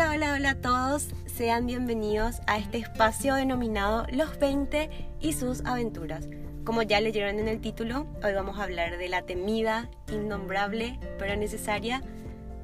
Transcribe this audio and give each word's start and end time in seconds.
Hola, 0.00 0.12
hola, 0.12 0.32
hola 0.32 0.50
a 0.52 0.54
todos. 0.54 1.08
Sean 1.26 1.66
bienvenidos 1.66 2.40
a 2.46 2.56
este 2.56 2.78
espacio 2.78 3.34
denominado 3.34 4.06
Los 4.10 4.38
20 4.38 4.88
y 5.20 5.34
sus 5.34 5.62
aventuras. 5.66 6.26
Como 6.64 6.80
ya 6.80 7.02
leyeron 7.02 7.38
en 7.38 7.48
el 7.48 7.60
título, 7.60 8.06
hoy 8.24 8.32
vamos 8.32 8.58
a 8.58 8.62
hablar 8.62 8.96
de 8.96 9.10
la 9.10 9.26
temida, 9.26 9.90
innombrable, 10.10 10.98
pero 11.18 11.36
necesaria 11.36 12.00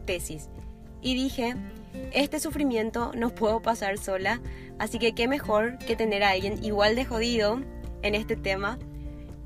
tesis. 0.07 0.49
Y 1.03 1.15
dije, 1.15 1.57
este 2.15 2.41
sufrimiento 2.41 3.13
no 3.15 3.29
puedo 3.29 3.61
pasar 3.61 3.99
sola, 3.99 4.41
así 4.79 4.99
que 4.99 5.15
qué 5.15 5.29
mejor 5.29 5.77
que 5.77 5.95
tener 5.95 6.25
a 6.25 6.31
alguien 6.31 6.65
igual 6.65 6.97
de 6.97 7.05
jodido 7.05 7.61
en 8.01 8.15
este 8.15 8.37
tema. 8.37 8.79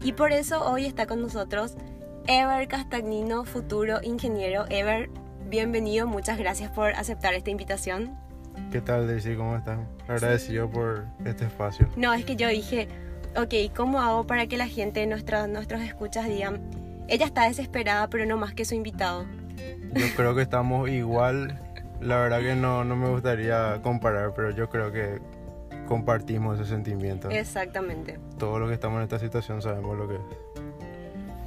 Y 0.01 0.13
por 0.13 0.31
eso 0.31 0.65
hoy 0.65 0.87
está 0.87 1.09
con 1.09 1.21
nosotros 1.21 1.75
Ever 2.29 2.69
Castagnino, 2.69 3.45
futuro 3.45 3.99
ingeniero. 4.05 4.67
Ever, 4.71 5.11
bienvenido, 5.49 6.07
muchas 6.07 6.39
gracias 6.39 6.71
por 6.71 6.93
aceptar 6.93 7.35
esta 7.35 7.51
invitación. 7.51 8.17
¿Qué 8.71 8.81
tal, 8.81 9.07
Daisy? 9.07 9.37
¿Cómo 9.37 9.57
estás? 9.57 9.79
Agradecido 10.09 10.71
por 10.71 11.07
este 11.25 11.45
espacio. 11.45 11.89
No, 11.97 12.13
es 12.13 12.25
que 12.25 12.37
yo 12.37 12.49
dije, 12.49 12.89
ok, 13.37 13.75
¿cómo 13.75 14.01
hago 14.01 14.27
para 14.27 14.47
que 14.47 14.57
la 14.57 14.69
gente, 14.69 15.07
nuestros, 15.07 15.49
nuestros 15.49 15.81
escuchas 15.83 16.29
digan, 16.29 16.61
ella 17.09 17.27
está 17.27 17.49
desesperada, 17.49 18.09
pero 18.09 18.27
no 18.27 18.37
más 18.37 18.55
que 18.55 18.65
su 18.65 18.75
invitado? 18.75 19.27
Yo 19.93 20.07
creo 20.17 20.35
que 20.35 20.43
estamos 20.43 20.89
igual. 20.89 21.61
La 22.01 22.17
verdad 22.17 22.41
que 22.41 22.55
no, 22.55 22.85
no 22.85 22.97
me 22.97 23.09
gustaría 23.09 23.81
comparar, 23.83 24.33
pero 24.35 24.51
yo 24.51 24.69
creo 24.69 24.93
que 24.93 25.21
compartimos 25.87 26.59
ese 26.61 26.71
sentimiento. 26.71 27.29
Exactamente. 27.31 28.19
Todos 28.39 28.61
los 28.61 28.69
que 28.69 28.75
estamos 28.75 28.99
en 28.99 29.03
esta 29.03 29.19
situación 29.19 29.61
sabemos 29.61 29.99
lo 29.99 30.09
que 30.09 30.15
es. 30.15 30.21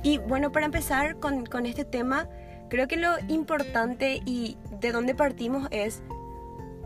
Y 0.03 0.17
bueno, 0.17 0.51
para 0.51 0.65
empezar 0.65 1.15
con, 1.15 1.45
con 1.45 1.65
este 1.65 1.85
tema, 1.85 2.27
creo 2.73 2.87
que 2.87 2.97
lo 2.97 3.11
importante 3.27 4.23
y 4.25 4.57
de 4.79 4.91
dónde 4.91 5.13
partimos 5.13 5.67
es 5.69 6.01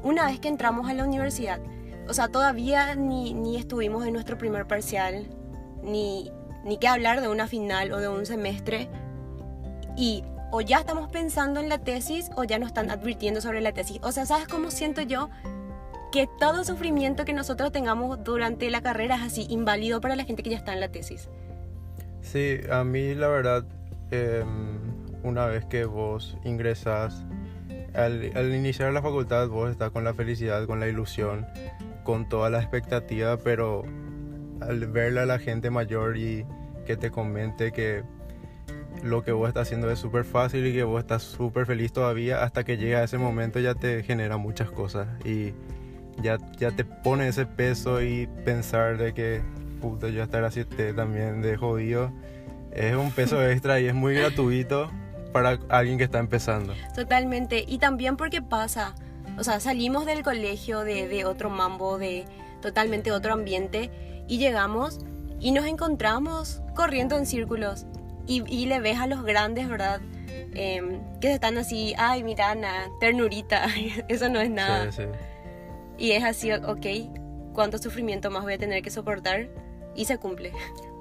una 0.04 0.26
vez 0.26 0.38
que 0.38 0.50
entramos 0.50 0.90
a 0.90 0.94
la 0.94 1.06
universidad. 1.06 1.62
O 2.10 2.14
sea, 2.14 2.28
todavía 2.28 2.94
ni, 2.96 3.34
ni 3.34 3.56
estuvimos 3.56 4.06
en 4.06 4.12
nuestro 4.12 4.38
primer 4.38 4.68
parcial, 4.68 5.30
ni, 5.82 6.30
ni 6.66 6.78
que 6.78 6.90
hablar 6.90 7.22
de 7.22 7.30
una 7.30 7.48
final 7.48 7.94
o 7.94 8.02
de 8.02 8.10
un 8.10 8.26
semestre. 8.26 8.90
Y 9.96 10.26
o 10.52 10.60
ya 10.60 10.80
estamos 10.80 11.10
pensando 11.10 11.62
en 11.62 11.70
la 11.70 11.78
tesis 11.78 12.32
o 12.36 12.44
ya 12.44 12.60
nos 12.60 12.68
están 12.68 12.92
advirtiendo 12.92 13.40
sobre 13.40 13.62
la 13.62 13.72
tesis. 13.72 14.00
O 14.02 14.12
sea, 14.12 14.26
¿sabes 14.26 14.50
cómo 14.50 14.72
siento 14.72 15.04
yo? 15.04 15.30
Que 16.12 16.28
todo 16.38 16.66
sufrimiento 16.66 17.24
que 17.24 17.32
nosotros 17.32 17.72
tengamos 17.72 18.22
durante 18.26 18.70
la 18.70 18.82
carrera 18.82 19.16
es 19.16 19.22
así, 19.22 19.48
inválido 19.50 20.02
para 20.02 20.18
la 20.18 20.26
gente 20.26 20.44
que 20.44 20.50
ya 20.50 20.58
está 20.58 20.74
en 20.74 20.82
la 20.82 20.90
tesis. 20.90 21.30
Sí, 22.22 22.58
a 22.70 22.84
mí 22.84 23.16
la 23.16 23.30
verdad, 23.30 23.64
em, 24.12 24.77
una 25.28 25.46
vez 25.46 25.66
que 25.66 25.86
vos 25.86 26.38
ingresas, 26.44 27.26
al, 27.94 28.32
al, 28.36 28.56
iniciar 28.56 28.94
la 28.94 29.02
facultad 29.02 29.48
vos 29.50 29.72
estás 29.72 29.92
con 29.92 30.04
la 30.04 30.14
felicidad, 30.14 30.66
con 30.66 30.80
la 30.80 30.88
ilusión, 30.88 31.46
con 32.04 32.30
toda 32.30 32.50
la 32.50 32.60
expectativa, 32.60 33.38
pero 33.38 33.84
al 34.62 34.88
verle 34.88 35.22
a 35.22 35.26
la 35.26 35.40
gente 35.40 35.70
mayor 35.70 36.18
y 36.18 36.46
que 36.86 36.98
te 36.98 37.12
comente 37.12 37.72
que 37.72 38.04
lo 39.04 39.24
que 39.24 39.32
vos 39.32 39.48
estás 39.48 39.68
haciendo 39.68 39.92
es 39.92 40.00
súper 40.00 40.24
fácil 40.24 40.66
y 40.66 40.74
que 40.74 40.84
vos 40.84 41.00
estás 41.00 41.24
súper 41.24 41.66
feliz 41.66 41.92
todavía, 41.92 42.44
hasta 42.44 42.64
que 42.64 42.78
llega 42.78 43.04
ese 43.04 43.18
momento 43.18 43.60
ya 43.60 43.76
te 43.76 44.04
genera 44.04 44.38
muchas 44.38 44.72
cosas 44.72 45.08
y 45.26 45.54
ya, 46.22 46.38
ya 46.58 46.72
te 46.72 46.84
pone 46.84 47.28
ese 47.28 47.46
peso 47.46 48.02
y 48.02 48.28
pensar 48.46 48.98
de 48.98 49.14
que 49.14 49.42
puta, 49.82 50.10
yo 50.10 50.24
estar 50.24 50.44
así 50.44 50.66
también 50.96 51.42
de 51.42 51.56
jodido, 51.58 52.12
es 52.72 52.96
un 52.96 53.12
peso 53.12 53.46
extra 53.50 53.80
y 53.80 53.88
es 53.88 53.94
muy 53.94 54.16
gratuito 54.16 54.90
para 55.32 55.60
alguien 55.70 55.98
que 55.98 56.06
está 56.06 56.20
empezando. 56.20 56.74
Totalmente, 56.96 57.64
y 57.68 57.78
también 57.78 58.18
porque 58.18 58.42
pasa, 58.42 58.96
o 59.38 59.44
sea, 59.44 59.60
salimos 59.60 60.06
del 60.06 60.24
colegio 60.24 60.82
de, 60.82 61.08
de 61.08 61.26
otro 61.26 61.50
mambo, 61.50 61.98
de 61.98 62.26
totalmente 62.62 63.12
otro 63.12 63.34
ambiente, 63.34 63.92
y 64.28 64.38
llegamos 64.38 65.00
y 65.40 65.52
nos 65.52 65.66
encontramos 65.66 66.62
corriendo 66.76 67.18
en 67.18 67.26
círculos 67.26 67.86
y, 68.26 68.44
y 68.54 68.66
le 68.66 68.80
ves 68.80 69.00
a 69.00 69.08
los 69.08 69.24
grandes, 69.24 69.70
¿verdad? 69.70 70.02
Eh, 70.54 71.00
que 71.22 71.34
están 71.34 71.58
así, 71.58 71.94
ay, 71.98 72.24
mira, 72.24 72.52
Ana, 72.52 72.90
ternurita, 73.00 73.68
eso 74.08 74.30
no 74.30 74.40
es 74.40 74.50
nada. 74.50 74.92
Sí, 74.92 75.04
sí. 75.04 75.10
Y 75.98 76.12
es 76.12 76.24
así, 76.24 76.52
ok, 76.52 77.54
¿cuánto 77.54 77.78
sufrimiento 77.78 78.30
más 78.30 78.44
voy 78.44 78.54
a 78.54 78.58
tener 78.58 78.82
que 78.82 78.90
soportar? 78.90 79.48
Y 79.96 80.06
se 80.06 80.18
cumple. 80.18 80.52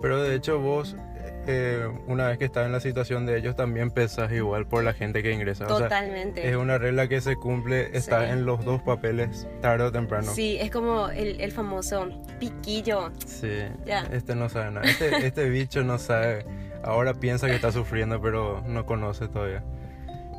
Pero 0.01 0.23
de 0.23 0.35
hecho 0.35 0.59
vos, 0.59 0.97
eh, 1.47 1.89
una 2.07 2.29
vez 2.29 2.39
que 2.39 2.45
estás 2.45 2.67
en 2.67 2.73
la 2.73 2.81
situación 2.81 3.25
de 3.27 3.39
ellos, 3.39 3.55
también 3.57 3.91
pesas 3.91 4.31
igual 4.33 4.67
por 4.67 4.83
la 4.85 4.93
gente 4.93 5.23
que 5.23 5.33
ingresa. 5.33 5.67
Totalmente. 5.67 6.41
O 6.41 6.43
sea, 6.43 6.51
es 6.51 6.57
una 6.57 6.79
regla 6.79 7.09
que 7.09 7.21
se 7.21 7.37
cumple, 7.37 7.97
está 7.97 8.27
Sí. 8.27 8.33
en 8.33 8.47
los 8.47 8.65
dos 8.65 8.83
papeles, 8.83 9.47
tarde 9.61 9.85
o 9.85 9.93
temprano. 9.93 10.31
Sí, 10.33 10.57
es 10.61 10.71
como 10.71 11.09
el, 11.09 11.41
el 11.41 11.53
famoso 11.53 12.09
piquillo. 12.41 13.11
Sí, 13.27 13.63
Ya. 13.87 14.01
este 14.13 14.35
no 14.35 14.49
sabe 14.49 14.71
nada. 14.73 14.87
Este, 14.87 15.09
este 15.27 15.49
bicho 15.49 15.83
no 15.85 15.99
sabe. 15.99 16.45
Ahora 16.83 17.15
piensa 17.15 17.47
que 17.49 17.55
está 17.55 17.73
sufriendo, 17.73 18.21
pero 18.21 18.63
no 18.67 18.87
conoce 18.87 19.29
todavía. 19.29 19.63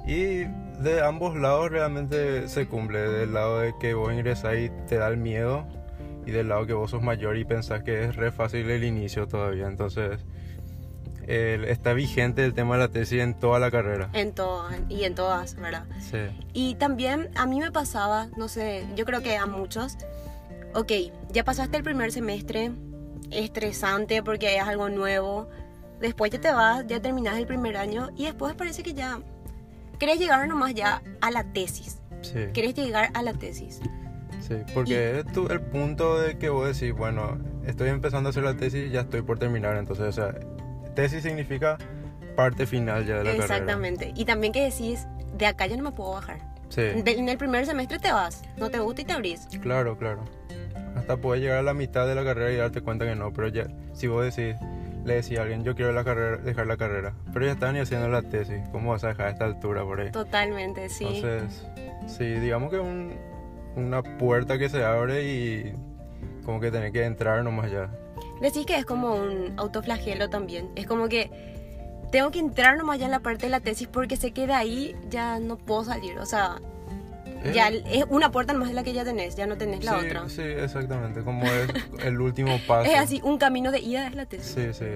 Y 0.06 0.46
de 0.82 1.02
ambos 1.06 1.36
lados 1.36 1.70
realmente 1.72 2.48
se 2.48 2.68
cumple. 2.68 3.00
Del 3.00 3.34
lado 3.34 3.60
de 3.60 3.74
que 3.80 3.94
vos 3.94 4.14
ingresás 4.14 4.56
y 4.58 4.70
te 4.88 4.98
da 4.98 5.08
el 5.10 5.18
miedo. 5.18 5.66
Y 6.26 6.32
del 6.32 6.50
lado 6.50 6.66
que 6.66 6.74
vos 6.74 6.92
sos 6.92 7.02
mayor 7.02 7.38
y 7.38 7.46
pensás 7.46 7.84
que 7.84 8.04
es 8.04 8.16
re 8.16 8.32
fácil 8.32 8.70
el 8.70 8.84
inicio 8.84 9.28
todavía. 9.28 9.68
Entonces, 9.68 10.20
está 11.28 11.94
vigente 11.94 12.44
el 12.46 12.54
tema 12.54 12.76
de 12.76 12.82
la 12.84 12.88
tesis 12.88 13.22
en 13.22 13.34
toda 13.34 13.60
la 13.60 13.70
carrera. 13.70 14.10
En 14.14 14.32
todas 14.34 14.76
y 14.90 15.04
en 15.04 15.14
todas, 15.16 15.56
¿verdad? 15.56 15.86
Sí. 16.00 16.18
Y 16.54 16.76
también 16.76 17.30
a 17.36 17.46
mí 17.46 17.60
me 17.60 17.72
pasaba, 17.72 18.28
no 18.38 18.48
sé, 18.48 18.86
yo 18.96 19.06
creo 19.06 19.22
que 19.22 19.36
a 19.38 19.46
muchos, 19.46 19.98
ok, 20.74 20.92
ya 21.32 21.44
pasaste 21.44 21.78
el 21.78 21.84
primer 21.84 22.12
semestre, 22.12 22.72
estresante 23.32 24.24
porque 24.24 24.56
es 24.58 24.64
algo 24.64 24.90
nuevo, 24.90 25.50
después 26.00 26.32
ya 26.32 26.40
te 26.40 26.52
vas, 26.52 26.86
ya 26.88 27.02
terminas 27.02 27.38
el 27.38 27.46
primer 27.46 27.76
año 27.78 28.10
y 28.16 28.26
después 28.26 28.54
parece 28.56 28.84
que 28.84 28.94
ya 28.94 29.20
querés 30.00 30.20
llegar 30.20 30.48
nomás 30.48 30.74
ya 30.74 31.02
a 31.22 31.32
la 31.32 31.44
tesis, 31.44 32.00
Sí. 32.22 32.40
querés 32.54 32.74
llegar 32.76 33.10
a 33.14 33.22
la 33.22 33.34
tesis. 33.34 33.82
Sí, 34.40 34.56
porque 34.74 35.20
es 35.20 35.26
tu- 35.34 35.48
el 35.48 35.60
punto 35.60 36.20
de 36.22 36.38
que 36.38 36.48
vos 36.50 36.68
decís, 36.80 36.96
bueno, 36.96 37.38
estoy 37.66 37.90
empezando 37.90 38.30
a 38.30 38.32
hacer 38.32 38.44
la 38.44 38.56
tesis 38.56 38.88
y 38.88 38.92
ya 38.92 39.02
estoy 39.02 39.22
por 39.22 39.40
terminar. 39.40 39.76
Entonces, 39.76 40.06
o 40.06 40.12
sea, 40.14 40.36
tesis 40.98 41.24
significa 41.24 41.78
parte 42.36 42.66
final 42.66 43.06
ya 43.06 43.20
de 43.20 43.24
la 43.24 43.30
carrera. 43.32 43.44
Exactamente. 43.56 44.12
Y 44.16 44.26
también 44.26 44.52
que 44.52 44.64
decís, 44.64 45.08
de 45.38 45.46
acá 45.46 45.66
ya 45.68 45.78
no 45.78 45.84
me 45.84 45.92
puedo 45.92 46.12
bajar. 46.14 46.40
Sí, 46.70 46.82
De- 46.82 47.12
en 47.18 47.30
el 47.30 47.38
primer 47.38 47.66
semestre 47.66 48.00
te 48.00 48.12
vas, 48.12 48.42
no 48.58 48.70
te 48.70 48.80
gusta 48.80 49.02
y 49.02 49.06
te 49.06 49.14
abrís. 49.14 49.48
claro, 49.62 49.98
claro. 49.98 50.26
Hasta 50.96 51.18
puedes 51.18 51.42
llegar 51.44 51.60
a 51.60 51.62
la 51.62 51.74
mitad 51.74 52.08
de 52.08 52.16
la 52.16 52.24
carrera 52.24 52.52
y 52.52 52.56
darte 52.58 52.82
cuenta 52.82 53.06
que 53.06 53.16
no, 53.16 53.32
pero 53.32 53.48
ya, 53.48 53.68
si 53.94 54.08
vos 54.08 54.24
decís, 54.26 54.60
le 55.06 55.14
decís 55.16 55.38
a 55.38 55.44
alguien, 55.44 55.64
yo 55.64 55.76
quiero 55.76 55.94
la 55.94 56.04
carrera, 56.04 56.38
dejar 56.38 56.66
la 56.68 56.76
carrera, 56.76 57.14
pero 57.32 57.46
ya 57.46 57.52
están 57.54 57.76
ni 57.76 57.80
haciendo 57.80 58.10
la 58.10 58.24
tesis, 58.24 58.60
¿cómo 58.72 58.92
vas 58.92 59.04
a 59.04 59.10
dejar 59.10 59.28
a 59.28 59.30
esta 59.30 59.46
altura 59.46 59.84
por 59.84 60.02
ahí? 60.02 60.12
Totalmente, 60.12 60.90
sí. 60.90 61.06
Entonces, 61.06 61.66
sí, 62.08 62.26
digamos 62.26 62.72
que 62.72 62.80
un, 62.80 63.14
una 63.76 64.02
puerta 64.02 64.58
que 64.58 64.68
se 64.70 64.84
abre 64.84 65.24
y 65.32 65.74
como 66.44 66.60
que 66.60 66.72
tenés 66.72 66.92
que 66.92 67.06
entrar 67.06 67.44
nomás 67.44 67.72
ya. 67.72 67.90
Decís 68.42 68.66
que 68.66 68.76
es 68.78 68.86
como 68.86 69.16
un 69.16 69.54
autoflagelo 69.58 70.30
también. 70.30 70.70
Es 70.76 70.86
como 70.88 71.08
que 71.10 71.30
tengo 72.12 72.32
que 72.32 72.40
entrar 72.40 72.78
nomás 72.78 73.00
ya 73.00 73.06
en 73.06 73.12
la 73.12 73.20
parte 73.20 73.48
de 73.48 73.50
la 73.50 73.60
tesis 73.60 73.88
porque 73.92 74.16
sé 74.16 74.32
que 74.32 74.48
de 74.48 74.54
ahí 74.54 74.96
ya 75.10 75.40
no 75.40 75.58
puedo 75.58 75.84
salir. 75.84 76.18
O 76.20 76.26
sea, 76.26 76.58
Eh, 77.44 77.52
ya 77.54 77.68
es 77.70 78.06
una 78.10 78.32
puerta 78.32 78.54
nomás 78.54 78.74
la 78.74 78.84
que 78.84 78.94
ya 78.94 79.04
tenés, 79.06 79.36
ya 79.36 79.46
no 79.46 79.58
tenés 79.58 79.84
la 79.86 80.00
sí, 80.00 80.06
otra. 80.08 80.30
Sí, 80.30 80.42
exactamente, 80.42 81.22
como 81.24 81.46
es 81.46 81.68
el 82.04 82.20
último 82.20 82.58
paso. 82.68 82.90
Es 82.90 82.98
así, 82.98 83.22
un 83.24 83.38
camino 83.38 83.72
de 83.72 83.80
ida 83.80 84.08
es 84.08 84.16
la 84.16 84.26
tesis. 84.26 84.54
Sí, 84.56 84.74
sí, 84.74 84.92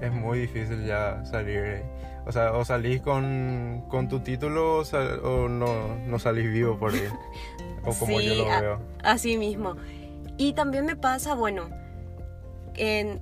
es 0.00 0.12
muy 0.12 0.40
difícil 0.40 0.84
ya 0.84 1.24
salir. 1.24 1.82
O 2.26 2.32
sea, 2.32 2.52
o 2.52 2.62
salís 2.64 3.00
con, 3.00 3.84
con 3.88 4.06
tu 4.08 4.20
título 4.20 4.78
o, 4.78 4.84
sal- 4.84 5.20
o 5.24 5.48
no, 5.48 5.96
no 6.06 6.18
salís 6.18 6.52
vivo 6.52 6.78
por 6.78 6.92
ahí. 6.92 7.02
O 7.84 7.94
como 7.94 8.18
Sí, 8.18 8.26
yo 8.26 8.44
lo 8.44 8.52
a- 8.52 8.60
veo. 8.60 8.80
Así 9.02 9.38
mismo. 9.38 9.76
Y 10.36 10.52
también 10.52 10.84
me 10.84 10.94
pasa, 10.96 11.34
bueno, 11.34 11.70
en, 12.78 13.20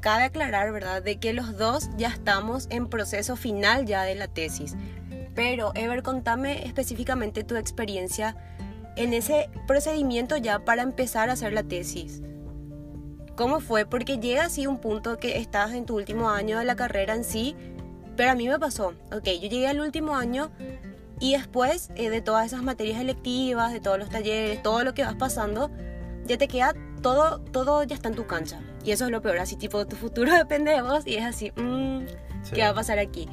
cabe 0.00 0.24
aclarar, 0.24 0.72
¿verdad?, 0.72 1.02
de 1.02 1.18
que 1.18 1.32
los 1.32 1.56
dos 1.56 1.90
ya 1.96 2.08
estamos 2.08 2.66
en 2.70 2.88
proceso 2.88 3.36
final 3.36 3.86
ya 3.86 4.02
de 4.04 4.14
la 4.14 4.28
tesis. 4.28 4.74
Pero, 5.34 5.72
Ever, 5.74 6.02
contame 6.02 6.66
específicamente 6.66 7.44
tu 7.44 7.56
experiencia 7.56 8.36
en 8.96 9.14
ese 9.14 9.48
procedimiento 9.66 10.36
ya 10.36 10.64
para 10.64 10.82
empezar 10.82 11.30
a 11.30 11.34
hacer 11.34 11.52
la 11.52 11.62
tesis. 11.62 12.22
¿Cómo 13.36 13.60
fue? 13.60 13.86
Porque 13.86 14.18
llega 14.18 14.44
así 14.44 14.66
un 14.66 14.78
punto 14.78 15.18
que 15.18 15.38
estás 15.38 15.72
en 15.72 15.86
tu 15.86 15.96
último 15.96 16.28
año 16.28 16.58
de 16.58 16.64
la 16.64 16.76
carrera 16.76 17.14
en 17.14 17.24
sí, 17.24 17.56
pero 18.16 18.30
a 18.30 18.34
mí 18.34 18.46
me 18.46 18.58
pasó. 18.58 18.88
Ok, 19.10 19.24
yo 19.24 19.48
llegué 19.48 19.68
al 19.68 19.80
último 19.80 20.14
año 20.16 20.50
y 21.18 21.32
después 21.32 21.90
eh, 21.94 22.10
de 22.10 22.20
todas 22.20 22.46
esas 22.46 22.62
materias 22.62 23.00
electivas, 23.00 23.72
de 23.72 23.80
todos 23.80 23.98
los 23.98 24.10
talleres, 24.10 24.62
todo 24.62 24.84
lo 24.84 24.92
que 24.92 25.02
vas 25.02 25.14
pasando, 25.14 25.70
ya 26.26 26.36
te 26.36 26.46
queda 26.46 26.74
todo, 27.02 27.40
todo 27.40 27.82
ya 27.82 27.94
está 27.94 28.08
en 28.08 28.14
tu 28.14 28.26
cancha. 28.26 28.60
Y 28.84 28.92
eso 28.92 29.04
es 29.04 29.10
lo 29.10 29.20
peor, 29.20 29.38
así 29.38 29.56
tipo 29.56 29.86
tu 29.86 29.96
futuro 29.96 30.32
depende 30.36 30.72
de 30.72 30.82
vos 30.82 31.06
y 31.06 31.16
es 31.16 31.24
así, 31.24 31.52
mm, 31.56 32.06
Sí. 32.44 32.54
¿qué 32.54 32.62
va 32.62 32.70
a 32.70 32.74
pasar 32.74 32.98
aquí? 32.98 33.28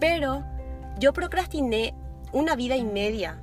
Pero 0.00 0.44
yo 0.98 1.12
procrastiné 1.14 1.94
una 2.32 2.54
vida 2.54 2.76
y 2.76 2.84
media 2.84 3.38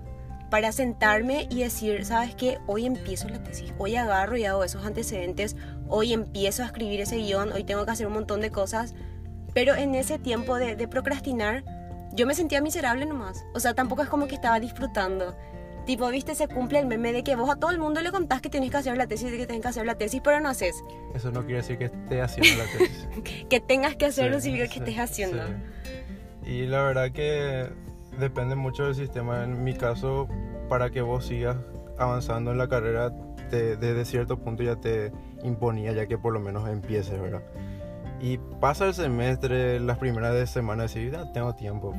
para 0.51 0.71
sentarme 0.71 1.48
y 1.50 1.63
decir, 1.63 2.06
¿sabes 2.06 2.36
qué? 2.36 2.60
Hoy 2.68 2.86
empiezo 2.86 3.27
la 3.30 3.42
tesis, 3.42 3.74
hoy 3.77 3.95
agarro 3.95 4.38
y 4.38 4.45
hago 4.45 4.63
esos 4.63 4.86
antecedentes, 4.86 5.56
hoy 5.88 6.13
empiezo 6.13 6.63
a 6.63 6.68
escribir 6.68 7.01
ese 7.01 7.18
guion, 7.18 7.51
hoy 7.51 7.63
tengo 7.63 7.86
que 7.86 7.92
hacer 7.92 8.07
un 8.07 8.13
montón 8.13 8.42
de 8.42 8.51
cosas, 8.51 8.94
pero 9.54 9.75
en 9.75 9.95
ese 9.95 10.19
tiempo 10.19 10.57
de, 10.57 10.75
de 10.75 10.88
procrastinar, 10.88 11.63
yo 12.13 12.25
me 12.27 12.33
sentía 12.36 12.62
miserable 12.62 13.06
nomás, 13.06 13.44
o 13.54 13.60
sea, 13.60 13.74
tampoco 13.74 14.01
es 14.04 14.10
como 14.10 14.27
que 14.27 14.36
estaba 14.36 14.60
disfrutando. 14.60 15.36
Tipo, 15.89 16.07
viste, 16.09 16.36
se 16.36 16.47
cumple 16.47 16.77
el 16.77 16.86
meme 16.86 17.12
de 17.12 17.24
que 17.24 17.36
vos 17.36 17.50
a 17.50 17.56
todo 17.56 17.71
el 17.71 17.80
mundo 17.80 18.00
le 18.00 18.12
contás 18.12 18.41
que 18.41 18.50
tenés 18.51 18.69
que 18.69 18.77
hacer 18.77 18.95
la 18.95 19.07
tesis, 19.07 19.31
de 19.31 19.38
que 19.39 19.47
tenés 19.47 19.63
que 19.63 19.69
hacer 19.69 19.88
la 19.88 19.95
tesis, 19.95 20.21
pero 20.24 20.39
no 20.39 20.47
haces. 20.50 20.83
Eso 21.15 21.31
no 21.31 21.41
quiere 21.41 21.56
decir 21.62 21.80
que 21.80 21.86
estés 21.86 22.21
haciendo 22.21 22.63
la 22.63 22.69
tesis. 22.77 23.07
que 23.50 23.59
tengas 23.59 23.95
que 23.95 24.06
hacerlo 24.06 24.39
Sí, 24.39 24.51
significa 24.51 24.68
que 24.68 24.74
sí, 24.75 24.80
estés 24.81 25.00
haciendo. 25.00 25.44
sí. 25.47 26.47
Y 26.51 26.68
la 26.68 26.83
verdad 26.83 27.12
que 27.12 27.69
depende 28.19 28.53
mucho 28.56 28.86
del 28.86 28.94
sistema. 28.94 29.44
En 29.44 29.63
mi 29.63 29.74
caso, 29.74 30.27
para 30.69 30.91
que 30.91 31.01
vos 31.01 31.25
sigas 31.25 31.57
avanzando 31.97 32.51
en 32.51 32.59
la 32.59 32.69
carrera, 32.69 33.12
te- 33.50 33.75
desde 33.75 34.06
cierto 34.06 34.38
punto 34.38 34.62
ya 34.62 34.75
te 34.75 35.12
imponía, 35.44 35.91
ya 35.94 36.06
que 36.06 36.19
por 36.19 36.33
lo 36.33 36.39
menos 36.39 36.69
empieces, 36.69 37.19
¿verdad? 37.19 37.41
Y 38.21 38.38
pasa 38.59 38.86
el 38.86 38.94
semestre, 38.94 39.80
las 39.80 39.97
primeras 39.97 40.36
de 40.36 40.45
semana, 40.45 40.83
decir, 40.83 41.15
"Ah, 41.15 41.31
tengo 41.33 41.56
tiempo. 41.56 41.95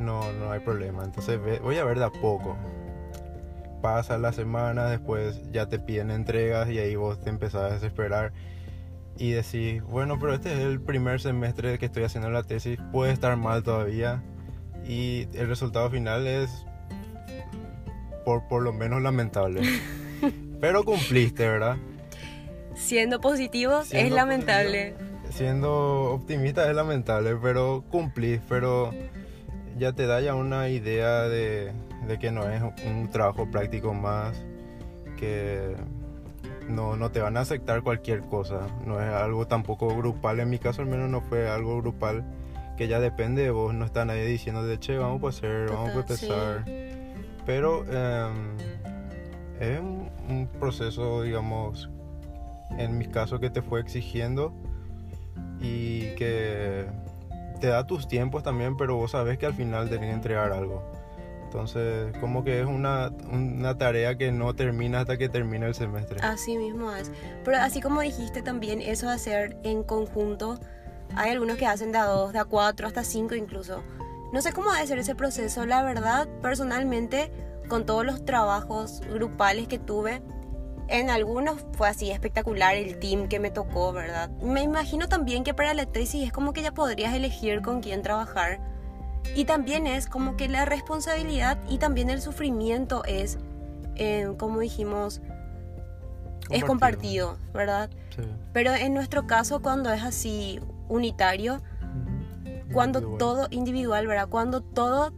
No, 0.00 0.32
no 0.32 0.50
hay 0.50 0.60
problema. 0.60 1.04
Entonces 1.04 1.40
ve- 1.42 1.58
voy 1.60 1.76
a 1.78 1.84
ver 1.84 1.98
de 1.98 2.06
a 2.06 2.10
poco. 2.10 2.56
Pasa 3.82 4.18
la 4.18 4.32
semana, 4.32 4.86
después 4.86 5.40
ya 5.52 5.66
te 5.68 5.78
piden 5.78 6.10
entregas 6.10 6.68
y 6.68 6.78
ahí 6.78 6.96
vos 6.96 7.20
te 7.20 7.30
empezás 7.30 7.62
a 7.70 7.74
desesperar 7.74 8.32
y 9.16 9.30
decís, 9.32 9.82
bueno, 9.82 10.18
pero 10.18 10.34
este 10.34 10.52
es 10.52 10.58
el 10.60 10.80
primer 10.80 11.20
semestre 11.20 11.78
que 11.78 11.86
estoy 11.86 12.04
haciendo 12.04 12.30
la 12.30 12.42
tesis, 12.42 12.78
puede 12.92 13.12
estar 13.12 13.36
mal 13.36 13.62
todavía 13.62 14.22
y 14.86 15.28
el 15.34 15.46
resultado 15.48 15.90
final 15.90 16.26
es 16.26 16.50
por, 18.24 18.46
por 18.48 18.62
lo 18.62 18.72
menos 18.72 19.02
lamentable. 19.02 19.62
pero 20.60 20.84
cumpliste, 20.84 21.46
¿verdad? 21.48 21.76
Siendo 22.74 23.20
positivos 23.20 23.92
es 23.92 24.10
lamentable. 24.10 24.94
Siendo 25.30 26.12
optimista 26.12 26.68
es 26.68 26.74
lamentable, 26.74 27.36
pero 27.40 27.84
cumplís, 27.90 28.40
pero 28.48 28.90
ya 29.80 29.92
te 29.92 30.06
da 30.06 30.20
ya 30.20 30.34
una 30.34 30.68
idea 30.68 31.22
de, 31.22 31.72
de 32.06 32.18
que 32.18 32.30
no 32.30 32.46
es 32.50 32.62
un 32.84 33.08
trabajo 33.08 33.50
práctico 33.50 33.94
más, 33.94 34.36
que 35.16 35.74
no, 36.68 36.96
no 36.96 37.10
te 37.10 37.20
van 37.20 37.38
a 37.38 37.40
aceptar 37.40 37.82
cualquier 37.82 38.20
cosa, 38.20 38.66
no 38.84 39.00
es 39.00 39.08
algo 39.10 39.46
tampoco 39.46 39.96
grupal, 39.96 40.38
en 40.40 40.50
mi 40.50 40.58
caso 40.58 40.82
al 40.82 40.88
menos 40.88 41.08
no 41.08 41.22
fue 41.22 41.48
algo 41.48 41.78
grupal, 41.80 42.24
que 42.76 42.88
ya 42.88 43.00
depende 43.00 43.42
de 43.42 43.50
vos, 43.50 43.72
no 43.72 43.86
está 43.86 44.04
nadie 44.04 44.26
diciendo 44.26 44.66
de 44.66 44.78
che, 44.78 44.98
vamos 44.98 45.24
a 45.24 45.28
hacer, 45.28 45.70
vamos 45.70 45.88
a 45.88 45.92
sí. 45.92 46.26
empezar, 46.26 46.64
pero 47.46 47.82
em, 47.86 48.58
es 49.60 49.80
un, 49.80 50.10
un 50.28 50.46
proceso, 50.46 51.22
digamos, 51.22 51.88
en 52.76 52.98
mi 52.98 53.06
caso 53.06 53.40
que 53.40 53.48
te 53.48 53.62
fue 53.62 53.80
exigiendo 53.80 54.52
y 55.58 56.14
que 56.16 56.84
te 57.60 57.68
da 57.68 57.86
tus 57.86 58.08
tiempos 58.08 58.42
también, 58.42 58.76
pero 58.76 58.96
vos 58.96 59.12
sabes 59.12 59.38
que 59.38 59.46
al 59.46 59.54
final 59.54 59.88
tenés 59.88 60.08
que 60.08 60.14
entregar 60.14 60.52
algo. 60.52 60.82
Entonces, 61.44 62.16
como 62.20 62.44
que 62.44 62.60
es 62.60 62.66
una, 62.66 63.10
una 63.32 63.76
tarea 63.76 64.16
que 64.16 64.30
no 64.30 64.54
termina 64.54 65.00
hasta 65.00 65.18
que 65.18 65.28
termina 65.28 65.66
el 65.66 65.74
semestre. 65.74 66.20
Así 66.22 66.56
mismo 66.56 66.92
es. 66.94 67.10
Pero 67.44 67.58
así 67.58 67.80
como 67.80 68.00
dijiste 68.00 68.40
también, 68.40 68.80
eso 68.80 69.08
de 69.08 69.14
hacer 69.14 69.56
en 69.64 69.82
conjunto, 69.82 70.60
hay 71.16 71.32
algunos 71.32 71.56
que 71.56 71.66
hacen 71.66 71.90
de 71.90 71.98
a 71.98 72.04
dos, 72.04 72.32
de 72.32 72.38
a 72.38 72.44
cuatro, 72.44 72.86
hasta 72.86 73.02
cinco 73.02 73.34
incluso. 73.34 73.82
No 74.32 74.40
sé 74.42 74.52
cómo 74.52 74.72
debe 74.72 74.86
ser 74.86 75.00
ese 75.00 75.16
proceso. 75.16 75.66
La 75.66 75.82
verdad, 75.82 76.28
personalmente, 76.40 77.32
con 77.68 77.84
todos 77.84 78.06
los 78.06 78.24
trabajos 78.24 79.00
grupales 79.12 79.66
que 79.66 79.80
tuve, 79.80 80.22
en 80.90 81.08
algunos 81.08 81.64
fue 81.72 81.88
así 81.88 82.10
espectacular 82.10 82.74
el 82.74 82.98
team 82.98 83.28
que 83.28 83.38
me 83.38 83.50
tocó, 83.50 83.92
¿verdad? 83.92 84.28
Me 84.42 84.62
imagino 84.62 85.08
también 85.08 85.44
que 85.44 85.54
para 85.54 85.72
la 85.72 85.86
tesis 85.86 86.26
es 86.26 86.32
como 86.32 86.52
que 86.52 86.62
ya 86.62 86.72
podrías 86.72 87.14
elegir 87.14 87.62
con 87.62 87.80
quién 87.80 88.02
trabajar. 88.02 88.60
Y 89.36 89.44
también 89.44 89.86
es 89.86 90.06
como 90.06 90.36
que 90.36 90.48
la 90.48 90.64
responsabilidad 90.64 91.58
y 91.68 91.78
también 91.78 92.10
el 92.10 92.20
sufrimiento 92.20 93.04
es, 93.04 93.38
eh, 93.94 94.32
como 94.36 94.60
dijimos, 94.60 95.20
es 96.50 96.64
compartido, 96.64 97.38
¿verdad? 97.54 97.90
Sí. 98.16 98.22
Pero 98.52 98.72
en 98.74 98.92
nuestro 98.92 99.26
caso, 99.26 99.62
cuando 99.62 99.92
es 99.92 100.02
así 100.02 100.58
unitario, 100.88 101.62
cuando 102.72 102.98
Individual. 102.98 103.18
todo 103.18 103.46
individual, 103.50 104.06
¿verdad? 104.06 104.28
Cuando 104.28 104.60
todo 104.60 105.12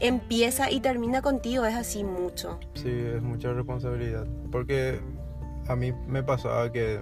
empieza 0.00 0.70
y 0.70 0.80
termina 0.80 1.22
contigo, 1.22 1.64
es 1.64 1.74
así 1.74 2.04
mucho. 2.04 2.58
Sí, 2.74 2.90
es 2.90 3.22
mucha 3.22 3.52
responsabilidad. 3.52 4.26
Porque 4.50 5.00
a 5.68 5.76
mí 5.76 5.92
me 6.06 6.22
pasaba 6.22 6.70
que, 6.72 7.00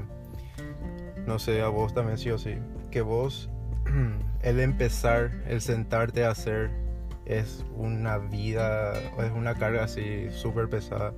no 1.27 1.39
sé, 1.39 1.61
a 1.63 1.69
vos 1.69 1.95
también 1.95 2.19
sí 2.19 2.31
o 2.31 2.39
sí, 2.39 2.55
que 2.91 3.03
vos, 3.03 3.51
el 4.43 4.61
empezar, 4.61 5.31
el 5.47 5.61
sentarte 5.61 6.25
a 6.25 6.31
hacer, 6.31 6.71
es 7.27 7.65
una 7.77 8.19
vida, 8.19 8.93
es 8.99 9.33
una 9.35 9.55
carga 9.55 9.85
así 9.85 10.27
súper 10.31 10.69
pesada. 10.69 11.15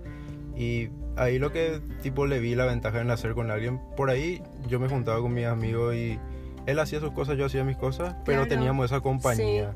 Y 0.56 0.88
ahí 1.16 1.38
lo 1.38 1.52
que 1.52 1.80
tipo 2.02 2.26
le 2.26 2.38
vi 2.38 2.54
la 2.54 2.64
ventaja 2.66 3.00
en 3.00 3.10
hacer 3.10 3.34
con 3.34 3.50
alguien, 3.50 3.80
por 3.96 4.10
ahí 4.10 4.42
yo 4.68 4.78
me 4.80 4.88
juntaba 4.88 5.20
con 5.20 5.34
mis 5.34 5.46
amigos 5.46 5.94
y 5.94 6.18
él 6.66 6.78
hacía 6.78 7.00
sus 7.00 7.10
cosas, 7.12 7.36
yo 7.36 7.46
hacía 7.46 7.64
mis 7.64 7.76
cosas, 7.76 8.14
pero 8.24 8.42
Claro. 8.42 8.48
teníamos 8.48 8.86
esa 8.86 9.00
compañía. 9.00 9.74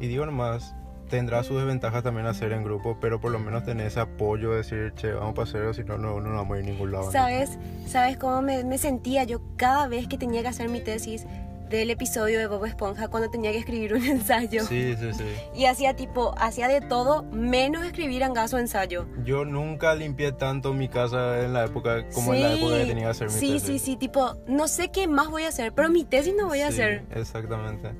Y 0.00 0.06
digo 0.08 0.24
nomás, 0.26 0.74
tendrá 1.08 1.42
sus 1.42 1.56
desventajas 1.58 2.02
también 2.02 2.26
hacer 2.26 2.52
en 2.52 2.64
grupo, 2.64 2.98
pero 3.00 3.20
por 3.20 3.30
lo 3.32 3.38
menos 3.38 3.64
tener 3.64 3.86
ese 3.86 4.00
apoyo 4.00 4.50
de 4.50 4.58
decir, 4.58 4.92
che, 4.96 5.12
vamos 5.12 5.34
para 5.34 5.48
hacerlo, 5.48 5.74
si 5.74 5.84
no, 5.84 5.98
no, 5.98 6.20
no 6.20 6.34
vamos 6.34 6.56
a 6.56 6.60
ir 6.60 6.64
a 6.66 6.70
ningún 6.70 6.92
lado. 6.92 7.04
¿no? 7.06 7.10
¿Sabes? 7.12 7.58
¿Sabes 7.86 8.16
cómo 8.16 8.42
me, 8.42 8.64
me 8.64 8.78
sentía 8.78 9.24
yo 9.24 9.40
cada 9.56 9.86
vez 9.88 10.08
que 10.08 10.18
tenía 10.18 10.42
que 10.42 10.48
hacer 10.48 10.68
mi 10.68 10.80
tesis 10.80 11.26
del 11.70 11.90
episodio 11.90 12.38
de 12.38 12.46
Bob 12.46 12.66
Esponja 12.66 13.08
cuando 13.08 13.30
tenía 13.30 13.50
que 13.50 13.58
escribir 13.58 13.94
un 13.94 14.04
ensayo? 14.06 14.64
Sí, 14.64 14.94
sí, 14.98 15.12
sí. 15.14 15.24
Y 15.54 15.64
hacía 15.66 15.94
tipo, 15.96 16.34
hacía 16.38 16.68
de 16.68 16.80
todo 16.80 17.22
menos 17.32 17.84
escribir 17.84 18.22
angazo 18.22 18.58
ensayo. 18.58 19.06
Yo 19.24 19.44
nunca 19.44 19.94
limpié 19.94 20.32
tanto 20.32 20.72
mi 20.72 20.88
casa 20.88 21.42
en 21.44 21.52
la 21.52 21.64
época 21.64 22.06
como 22.14 22.34
en 22.34 22.42
la 22.42 22.52
Sí. 22.54 22.58
época 22.60 22.78
que 22.78 22.86
tenía 22.86 23.04
que 23.04 23.10
hacer 23.10 23.28
mi 23.30 23.34
Sí, 23.38 23.52
tesis. 23.54 23.62
sí, 23.66 23.78
sí, 23.78 23.96
tipo, 23.96 24.36
no 24.46 24.68
sé 24.68 24.90
qué 24.90 25.08
más 25.08 25.30
voy 25.30 25.44
a 25.44 25.48
hacer, 25.48 25.72
pero 25.74 25.88
mi 25.90 26.04
tesis 26.04 26.34
no 26.36 26.46
voy 26.46 26.60
a 26.60 26.68
Sí, 26.68 26.74
hacer. 26.80 27.04
Exactamente. 27.14 27.90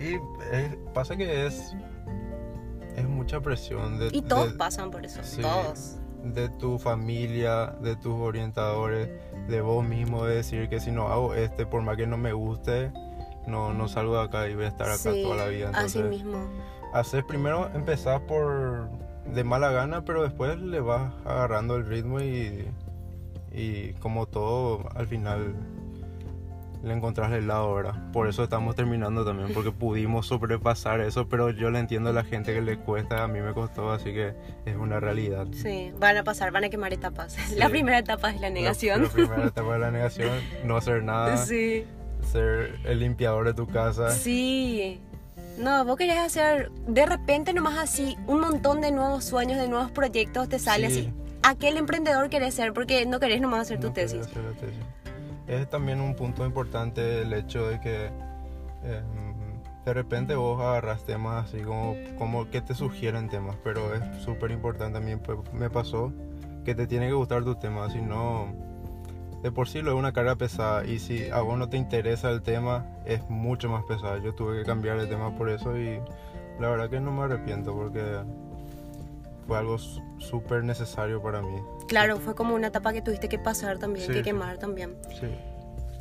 Y 0.00 0.14
es- 0.54 0.76
pasa 0.94 1.14
que 1.16 1.46
es 1.46 1.74
mucha 3.30 3.40
presión 3.44 3.98
de, 3.98 4.08
Y 4.12 4.22
todos 4.22 4.52
de- 4.52 4.58
pasan 4.58 4.90
por 4.90 5.04
eso, 5.04 5.20
sí. 5.22 5.40
todos. 5.40 5.96
de 6.24 6.48
tu 6.50 6.78
familia, 6.78 7.66
de 7.80 7.96
tus 7.96 8.12
orientadores, 8.20 9.08
de 9.48 9.60
vos 9.62 9.82
mismo, 9.86 10.24
de 10.26 10.34
decir 10.36 10.68
que 10.68 10.78
si 10.80 10.90
no 10.90 11.08
hago 11.08 11.34
este, 11.34 11.64
por 11.64 11.80
más 11.82 11.96
que 11.96 12.06
no 12.06 12.16
me 12.18 12.32
guste, 12.34 12.92
no, 13.46 13.72
no 13.72 13.88
salgo 13.88 14.16
de 14.18 14.24
acá 14.24 14.46
y 14.48 14.54
voy 14.54 14.64
a 14.64 14.68
estar 14.68 14.88
acá 14.88 15.12
Sí, 15.12 15.22
toda 15.22 15.36
la 15.36 15.46
vida. 15.46 15.70
así 15.72 15.98
Entonces, 15.98 16.10
mismo. 16.10 16.38
haces 16.92 17.24
primero, 17.24 17.70
empezás 17.74 18.20
por 18.22 18.90
de 19.32 19.44
mala 19.44 19.70
gana, 19.70 20.04
pero 20.04 20.22
después 20.24 20.58
le 20.58 20.80
vas 20.80 21.10
agarrando 21.24 21.76
el 21.76 21.86
ritmo 21.86 22.20
y, 22.20 22.66
y 23.52 23.92
como 23.94 24.26
todo, 24.26 24.88
al 24.94 25.06
final 25.06 25.54
le 26.82 26.94
encontrás 26.94 27.30
el 27.32 27.46
lado, 27.46 27.74
¿verdad? 27.74 28.10
Por 28.12 28.28
eso 28.28 28.42
estamos 28.42 28.74
terminando 28.74 29.24
también, 29.24 29.52
porque 29.52 29.70
pudimos 29.70 30.26
sobrepasar 30.28 31.00
eso, 31.00 31.28
pero 31.28 31.50
yo 31.50 31.70
le 31.70 31.78
entiendo 31.78 32.10
a 32.10 32.12
la 32.12 32.24
gente 32.24 32.54
que 32.54 32.60
le 32.62 32.78
cuesta, 32.78 33.22
a 33.22 33.28
mí 33.28 33.40
me 33.40 33.52
costó, 33.52 33.90
así 33.92 34.12
que 34.14 34.34
es 34.64 34.76
una 34.76 34.98
realidad. 35.00 35.46
Sí, 35.52 35.92
van 35.98 36.16
a 36.16 36.24
pasar, 36.24 36.50
van 36.52 36.64
a 36.64 36.68
quemar 36.70 36.92
etapas. 36.92 37.36
La 37.56 37.68
primera 37.68 37.98
etapa 37.98 38.30
es 38.30 38.40
la 38.40 38.48
negación. 38.50 39.02
La, 39.02 39.06
la 39.08 39.12
primera 39.12 39.46
etapa 39.48 39.72
de 39.74 39.78
la 39.78 39.90
negación, 39.90 40.30
no 40.64 40.76
hacer 40.76 41.02
nada, 41.02 41.36
Sí, 41.36 41.84
ser 42.32 42.76
el 42.84 43.00
limpiador 43.00 43.46
de 43.46 43.54
tu 43.54 43.66
casa. 43.66 44.10
sí. 44.10 45.00
No, 45.58 45.84
vos 45.84 45.98
querés 45.98 46.16
hacer 46.18 46.70
de 46.86 47.04
repente 47.04 47.52
nomás 47.52 47.76
así 47.76 48.16
un 48.26 48.40
montón 48.40 48.80
de 48.80 48.92
nuevos 48.92 49.24
sueños, 49.26 49.58
de 49.58 49.68
nuevos 49.68 49.90
proyectos, 49.90 50.48
te 50.48 50.58
sale 50.58 50.88
Sí. 50.88 51.00
así. 51.00 51.14
Aquel 51.42 51.76
emprendedor 51.76 52.30
querés 52.30 52.54
ser 52.54 52.72
porque 52.72 53.04
no 53.04 53.20
querés 53.20 53.42
nomás 53.42 53.60
hacer 53.62 53.78
tu 53.80 53.88
No 53.88 53.92
quería 53.92 54.08
tesis. 54.10 54.26
hacer 54.26 54.42
la 54.42 54.52
tesis. 54.52 54.78
Es 55.50 55.68
también 55.68 56.00
un 56.00 56.14
punto 56.14 56.46
importante 56.46 57.22
el 57.22 57.32
hecho 57.32 57.68
de 57.68 57.80
que 57.80 58.06
eh, 58.84 59.02
de 59.84 59.94
repente 59.94 60.36
vos 60.36 60.60
agarras 60.60 61.02
temas 61.02 61.46
así 61.46 61.62
como, 61.62 61.96
como 62.18 62.48
que 62.50 62.60
te 62.60 62.72
sugieren 62.72 63.28
temas, 63.28 63.56
pero 63.64 63.92
es 63.92 64.22
súper 64.22 64.52
importante 64.52 64.92
también, 64.92 65.18
pues, 65.18 65.38
me 65.52 65.68
pasó 65.68 66.12
que 66.64 66.76
te 66.76 66.86
tiene 66.86 67.08
que 67.08 67.14
gustar 67.14 67.42
tu 67.42 67.56
tema, 67.56 67.90
si 67.90 68.00
no, 68.00 68.54
de 69.42 69.50
por 69.50 69.68
sí 69.68 69.82
lo 69.82 69.90
es 69.90 69.96
una 69.96 70.12
carga 70.12 70.36
pesada 70.36 70.84
y 70.84 71.00
si 71.00 71.28
a 71.30 71.40
vos 71.40 71.58
no 71.58 71.68
te 71.68 71.76
interesa 71.76 72.30
el 72.30 72.42
tema, 72.42 72.86
es 73.04 73.28
mucho 73.28 73.68
más 73.68 73.82
pesado. 73.86 74.18
Yo 74.18 74.32
tuve 74.36 74.58
que 74.58 74.64
cambiar 74.64 75.00
de 75.00 75.08
tema 75.08 75.36
por 75.36 75.50
eso 75.50 75.76
y 75.76 75.98
la 76.60 76.68
verdad 76.68 76.90
que 76.90 77.00
no 77.00 77.10
me 77.10 77.22
arrepiento 77.24 77.74
porque 77.74 78.20
fue 79.50 79.58
algo 79.58 79.78
súper 80.18 80.62
necesario 80.62 81.20
para 81.20 81.42
mí. 81.42 81.60
Claro, 81.88 82.18
fue 82.18 82.36
como 82.36 82.54
una 82.54 82.68
etapa 82.68 82.92
que 82.92 83.02
tuviste 83.02 83.28
que 83.28 83.36
pasar 83.36 83.78
también, 83.78 84.06
Sí, 84.06 84.12
que 84.12 84.22
quemar 84.22 84.58
también. 84.58 84.96
Sí. 85.18 85.26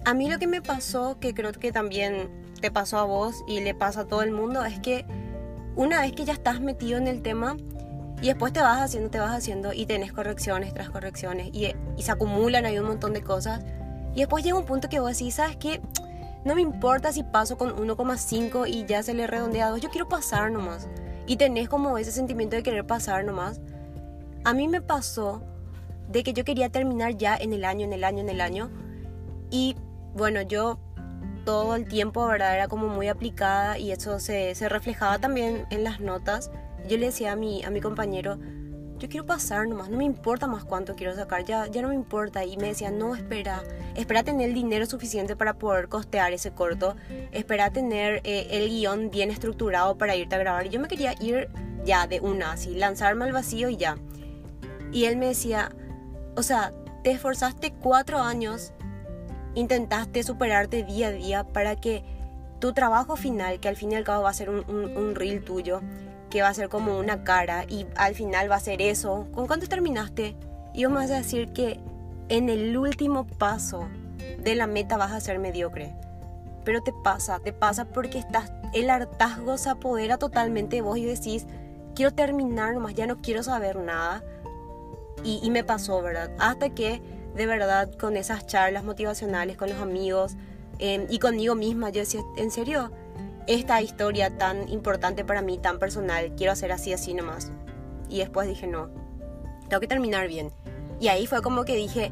A 0.06 0.14
mí 0.14 0.30
lo 0.30 0.38
que 0.38 0.46
me 0.46 0.62
pasó, 0.62 1.18
que 1.20 1.34
creo 1.34 1.52
que 1.54 1.72
también 1.72 2.30
te 2.62 2.70
pasó 2.70 3.00
a 3.00 3.06
vos 3.06 3.44
y 3.48 3.62
le 3.62 3.74
pasa 3.74 4.02
a 4.02 4.06
todo 4.06 4.22
el 4.22 4.30
mundo, 4.30 4.64
es 4.66 4.80
que 4.80 5.04
una 5.76 6.00
vez 6.00 6.12
que 6.12 6.26
ya 6.26 6.34
estás 6.34 6.62
metido 6.62 7.00
en 7.00 7.08
el 7.08 7.24
tema, 7.24 7.58
Y 8.22 8.28
después 8.28 8.54
te 8.54 8.60
vas 8.62 8.82
haciendo, 8.82 9.10
te 9.10 9.18
vas 9.18 9.32
haciendo 9.32 9.74
y 9.74 9.88
tenés 9.88 10.14
correcciones 10.14 10.72
tras 10.74 10.92
correcciones 10.92 11.50
y, 11.52 11.74
y 11.98 12.04
se 12.04 12.12
acumulan 12.12 12.68
ahí 12.68 12.78
un 12.78 12.86
montón 12.86 13.14
de 13.14 13.24
cosas. 13.24 13.62
Y 14.14 14.20
después 14.20 14.44
llega 14.44 14.60
un 14.60 14.66
punto 14.66 14.90
que 14.90 15.00
vos 15.00 15.18
decís, 15.18 15.36
¿sabes 15.36 15.56
qué? 15.56 15.82
No 16.46 16.54
me 16.54 16.62
importa 16.62 17.12
si 17.14 17.24
paso 17.24 17.58
con 17.58 17.76
1,5 17.76 18.68
y 18.68 18.86
ya 18.86 19.02
se 19.02 19.16
le 19.16 19.26
redondea 19.26 19.68
a 19.68 19.70
2, 19.72 19.82
yo 19.82 19.90
quiero 19.90 20.08
pasar 20.08 20.52
nomás. 20.52 20.88
Y 21.30 21.38
tenés 21.38 21.70
como 21.70 22.00
ese 22.00 22.12
sentimiento 22.12 22.56
de 22.56 22.64
querer 22.64 22.88
pasar 22.88 23.24
nomás. 23.24 23.62
A 24.44 24.56
mí 24.56 24.68
me 24.68 24.82
pasó 24.82 25.44
de 26.08 26.24
que 26.24 26.34
yo 26.34 26.44
quería 26.44 26.70
terminar 26.70 27.18
ya 27.18 27.38
en 27.38 27.54
el 27.54 27.66
año, 27.66 27.86
en 27.86 27.94
el 27.94 28.04
año, 28.04 28.22
en 28.22 28.30
el 28.30 28.42
año. 28.42 28.72
Y 29.52 29.76
bueno, 30.16 30.42
yo 30.42 30.80
todo 31.46 31.76
el 31.76 31.88
tiempo, 31.88 32.26
¿verdad? 32.26 32.56
Era 32.56 32.68
como 32.68 32.88
muy 32.88 33.10
aplicada 33.10 33.78
y 33.78 33.92
eso 33.92 34.20
se, 34.20 34.56
se 34.56 34.70
reflejaba 34.70 35.20
también 35.20 35.68
en 35.70 35.84
las 35.84 36.00
notas. 36.00 36.50
Yo 36.88 36.98
le 36.98 37.06
decía 37.06 37.34
a 37.34 37.36
mi, 37.36 37.64
a 37.64 37.70
mi 37.70 37.80
compañero, 37.80 38.40
yo 39.00 39.08
quiero 39.08 39.26
pasar 39.26 39.68
nomás, 39.68 39.90
no 39.90 39.98
me 39.98 40.04
importa 40.04 40.46
más 40.46 40.66
cuánto 40.66 40.96
quiero 40.96 41.16
sacar, 41.16 41.46
ya, 41.46 41.68
ya 41.68 41.82
no 41.82 41.88
me 41.88 41.96
importa. 41.96 42.44
Y 42.44 42.58
me 42.58 42.68
decía, 42.68 42.92
no, 42.92 43.16
espera, 43.16 43.64
espera 43.96 44.24
tener 44.24 44.50
el 44.50 44.54
dinero 44.54 44.86
suficiente 44.86 45.36
para 45.36 45.54
poder 45.54 45.88
costear 45.88 46.34
ese 46.34 46.52
corto, 46.52 46.96
espera 47.32 47.72
tener 47.72 48.22
eh, 48.26 48.48
el 48.52 48.70
guion 48.70 49.10
bien 49.10 49.32
estructurado 49.32 49.98
para 49.98 50.16
irte 50.18 50.36
a 50.36 50.40
grabar. 50.40 50.66
Y 50.66 50.70
yo 50.70 50.80
me 50.82 50.90
quería 50.90 51.16
ir 51.22 51.50
ya 51.86 52.08
de 52.08 52.20
una, 52.20 52.52
así, 52.52 52.76
lanzarme 52.76 53.26
al 53.26 53.32
vacío 53.32 53.70
y 53.70 53.78
ya. 53.78 53.98
Y 54.92 55.06
él 55.06 55.16
me 55.16 55.28
decía, 55.28 55.72
o 56.36 56.44
sea, 56.44 56.74
te 57.04 57.12
esforzaste 57.12 57.72
cuatro 57.72 58.20
años, 58.20 58.74
intentaste 59.56 60.24
superarte 60.24 60.84
día 60.84 61.08
a 61.08 61.12
día 61.12 61.44
para 61.46 61.78
que 61.78 62.04
tu 62.60 62.74
trabajo 62.74 63.16
final, 63.16 63.62
que 63.62 63.70
al 63.70 63.78
fin 63.78 63.94
y 63.94 63.96
al 63.96 64.04
cabo 64.04 64.24
va 64.24 64.30
a 64.32 64.34
ser 64.34 64.50
un, 64.50 64.66
un, 64.68 64.98
un 64.98 65.16
reel 65.16 65.42
tuyo, 65.42 65.82
que 66.30 66.42
va 66.42 66.50
a 66.50 66.54
ser 66.54 66.70
como 66.70 66.98
una 66.98 67.24
cara 67.24 67.66
y 67.68 67.86
al 67.96 68.16
final 68.16 68.50
va 68.52 68.56
a 68.56 68.60
ser 68.60 68.82
eso. 68.82 69.28
¿Con 69.34 69.48
cuánto 69.48 69.68
terminaste? 69.68 70.36
Y 70.74 70.86
vos 70.86 70.94
me 70.94 71.00
vas 71.00 71.12
a 71.12 71.18
decir 71.18 71.52
que 71.54 71.80
en 72.30 72.50
el 72.50 72.78
último 72.78 73.26
paso 73.26 73.88
de 74.44 74.56
la 74.56 74.68
meta 74.68 74.98
vas 74.98 75.12
a 75.12 75.20
ser 75.20 75.40
mediocre. 75.40 75.96
Pero 76.64 76.82
te 76.82 76.94
pasa, 77.04 77.40
te 77.40 77.54
pasa 77.54 77.86
porque 77.86 78.20
estás, 78.20 78.52
el 78.74 78.90
hartazgo 78.90 79.58
se 79.58 79.70
apodera 79.70 80.18
totalmente 80.18 80.78
de 80.78 80.82
vos 80.82 80.98
y 80.98 81.06
decís, 81.06 81.48
quiero 81.96 82.14
terminar 82.14 82.74
nomás, 82.74 82.94
ya 82.94 83.08
no 83.08 83.18
quiero 83.18 83.44
saber 83.44 83.78
nada. 83.78 84.24
Y, 85.24 85.40
y 85.44 85.50
me 85.50 85.64
pasó, 85.64 86.02
¿verdad? 86.02 86.32
Hasta 86.38 86.70
que 86.70 87.02
de 87.36 87.46
verdad 87.46 87.92
con 87.94 88.18
esas 88.18 88.46
charlas 88.46 88.84
motivacionales 88.84 89.58
con 89.58 89.70
los 89.70 89.80
amigos 89.80 90.36
eh, 90.80 91.06
y 91.10 91.20
conmigo 91.20 91.56
misma, 91.56 91.90
yo 91.90 92.02
decía, 92.02 92.22
¿en 92.38 92.52
serio? 92.52 92.92
Esta 93.50 93.82
historia 93.82 94.38
tan 94.38 94.70
importante 94.70 95.26
para 95.26 95.42
mí, 95.42 95.58
tan 95.58 95.80
personal, 95.80 96.34
quiero 96.38 96.54
hacer 96.54 96.72
así, 96.72 96.94
así 96.94 97.14
nomás. 97.16 97.52
Y 98.08 98.20
después 98.20 98.48
dije, 98.48 98.68
no, 98.68 98.90
tengo 99.68 99.82
que 99.82 99.88
terminar 99.88 100.28
bien. 100.28 100.52
Y 101.00 101.08
ahí 101.08 101.26
fue 101.26 101.42
como 101.42 101.66
que 101.66 101.76
dije, 101.76 102.12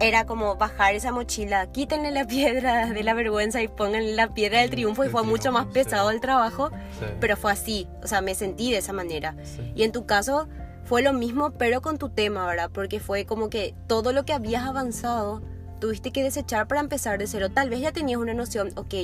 era 0.00 0.26
como 0.26 0.56
bajar 0.56 0.94
esa 0.94 1.12
mochila, 1.12 1.66
quítenle 1.72 2.10
la 2.10 2.24
piedra 2.28 2.86
de 2.86 3.02
la 3.02 3.14
vergüenza 3.14 3.62
y 3.62 3.68
pónganle 3.68 4.12
la 4.14 4.34
piedra 4.34 4.60
del 4.60 4.70
triunfo 4.70 5.04
y 5.04 5.08
fue 5.08 5.22
mucho 5.22 5.50
más 5.50 5.66
pesado 5.66 6.10
el 6.10 6.20
trabajo, 6.20 6.70
Sí. 6.98 7.06
pero 7.20 7.36
fue 7.36 7.52
así, 7.52 7.88
o 8.02 8.06
sea, 8.06 8.20
me 8.20 8.34
sentí 8.34 8.70
de 8.70 8.78
esa 8.78 8.92
manera. 8.92 9.36
Y 9.74 9.82
en 9.84 9.92
tu 9.92 10.04
caso 10.04 10.46
fue 10.84 11.00
lo 11.02 11.12
mismo, 11.14 11.52
pero 11.52 11.80
con 11.80 11.96
tu 11.98 12.10
tema, 12.10 12.46
¿verdad? 12.46 12.70
Porque 12.72 13.00
fue 13.00 13.24
como 13.24 13.48
que 13.48 13.74
todo 13.86 14.12
lo 14.12 14.24
que 14.26 14.34
habías 14.34 14.64
avanzado 14.66 15.40
tuviste 15.80 16.10
que 16.10 16.22
desechar 16.22 16.66
para 16.68 16.80
empezar 16.82 17.18
de 17.18 17.26
cero. 17.26 17.48
Tal 17.50 17.70
vez 17.70 17.80
ya 17.80 17.92
tenías 17.92 18.20
una 18.20 18.34
noción, 18.34 18.70
ok, 18.76 18.94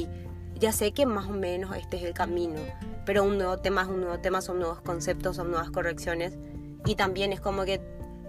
ya 0.58 0.72
sé 0.72 0.92
que 0.92 1.06
más 1.06 1.26
o 1.26 1.32
menos 1.32 1.76
este 1.76 1.96
es 1.96 2.02
el 2.02 2.14
camino, 2.14 2.60
pero 3.04 3.24
un 3.24 3.38
nuevo 3.38 3.58
tema 3.58 3.82
es 3.82 3.88
un 3.88 4.00
nuevo 4.00 4.18
tema, 4.18 4.40
son 4.40 4.58
nuevos 4.58 4.80
conceptos, 4.80 5.36
son 5.36 5.50
nuevas 5.50 5.70
correcciones. 5.70 6.36
Y 6.84 6.94
también 6.94 7.32
es 7.32 7.40
como 7.40 7.64
que 7.64 7.80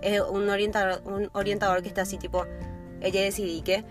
es 0.02 0.22
un 0.22 0.50
orientador, 0.50 1.02
un 1.06 1.30
orientador 1.34 1.82
que 1.82 1.88
está 1.88 2.02
así 2.02 2.18
tipo, 2.18 2.46
ella 3.02 3.22
decidí 3.22 3.62
que... 3.62 3.86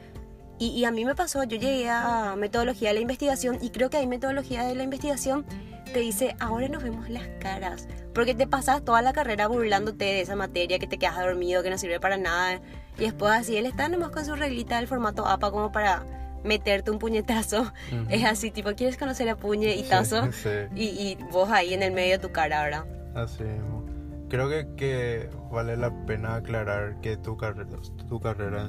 Y, 0.59 0.69
y 0.69 0.87
a 0.87 0.91
mí 0.91 1.05
me 1.05 1.15
pasó, 1.15 1.45
yo 1.45 1.59
llegué 1.59 1.91
a 1.91 2.35
metodología 2.37 2.89
de 2.89 2.95
la 2.95 3.01
investigación 3.01 3.59
y 3.61 3.69
creo 3.69 3.91
que 3.91 3.99
hay 3.99 4.07
metodología 4.07 4.65
de 4.65 4.75
la 4.75 4.85
investigación 4.85 5.45
te 5.93 6.01
dice, 6.01 6.37
ahora 6.41 6.69
nos 6.69 6.83
vemos 6.83 7.09
las 7.09 7.27
caras. 7.41 7.89
Porque 8.15 8.35
te 8.35 8.47
pasas 8.47 8.85
toda 8.85 9.03
la 9.03 9.13
carrera 9.13 9.47
burlándote 9.47 10.05
de 10.05 10.21
esa 10.21 10.37
materia, 10.37 10.79
que 10.79 10.87
te 10.87 10.99
quedas 10.99 11.17
dormido, 11.17 11.63
que 11.63 11.71
no 11.71 11.79
sirve 11.79 12.01
para 12.01 12.17
nada. 12.17 12.61
Y 12.99 13.05
después 13.05 13.33
así, 13.33 13.57
él 13.57 13.67
está 13.67 13.89
nomás 13.89 14.11
con 14.11 14.25
su 14.25 14.35
reglita 14.35 14.77
del 14.77 14.89
formato 14.89 15.27
APA 15.27 15.51
como 15.51 15.73
para 15.73 16.05
meterte 16.45 16.91
un 16.91 16.99
puñetazo. 16.99 17.73
Es 18.09 18.25
así, 18.25 18.51
tipo, 18.51 18.71
¿quieres 18.75 18.97
conocer 18.97 19.29
a 19.29 19.37
puñe 19.37 19.75
y 19.77 19.83
tazo? 19.83 20.25
Sí, 20.27 20.33
sí. 20.43 20.49
Y, 20.75 20.85
y 20.85 21.19
vos 21.33 21.51
ahí 21.51 21.75
en 21.75 21.83
el 21.83 21.93
medio 21.93 22.13
de 22.13 22.19
tu 22.19 22.33
cara, 22.33 22.63
¿verdad? 22.63 22.85
Así 23.15 23.43
mismo. 23.43 23.85
Creo 24.29 24.49
que, 24.49 24.67
que 24.77 25.31
vale 25.53 25.77
la 25.77 25.91
pena 26.07 26.35
aclarar 26.37 27.01
que 27.01 27.17
tu 27.17 27.37
carrera, 27.37 27.69
tu 28.09 28.21
carrera 28.21 28.69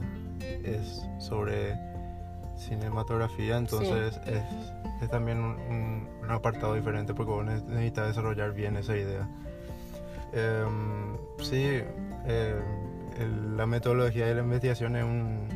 es 0.63 1.01
sobre 1.19 1.75
cinematografía, 2.57 3.57
entonces 3.57 4.19
es, 4.27 4.41
es 5.01 5.09
también 5.09 5.39
un, 5.39 5.51
un- 5.69 6.07
un 6.23 6.31
apartado 6.31 6.73
diferente 6.75 7.13
porque 7.13 7.31
vos 7.31 7.45
ne- 7.45 7.61
necesitas 7.61 8.07
desarrollar 8.07 8.53
bien 8.53 8.77
esa 8.77 8.95
idea. 8.95 9.27
Em, 10.33 11.17
sí, 11.41 11.81
el- 12.27 13.57
la 13.57 13.65
metodología 13.65 14.27
de 14.27 14.35
la 14.35 14.41
investigación 14.41 14.95
es 14.95 15.03
un, 15.03 15.47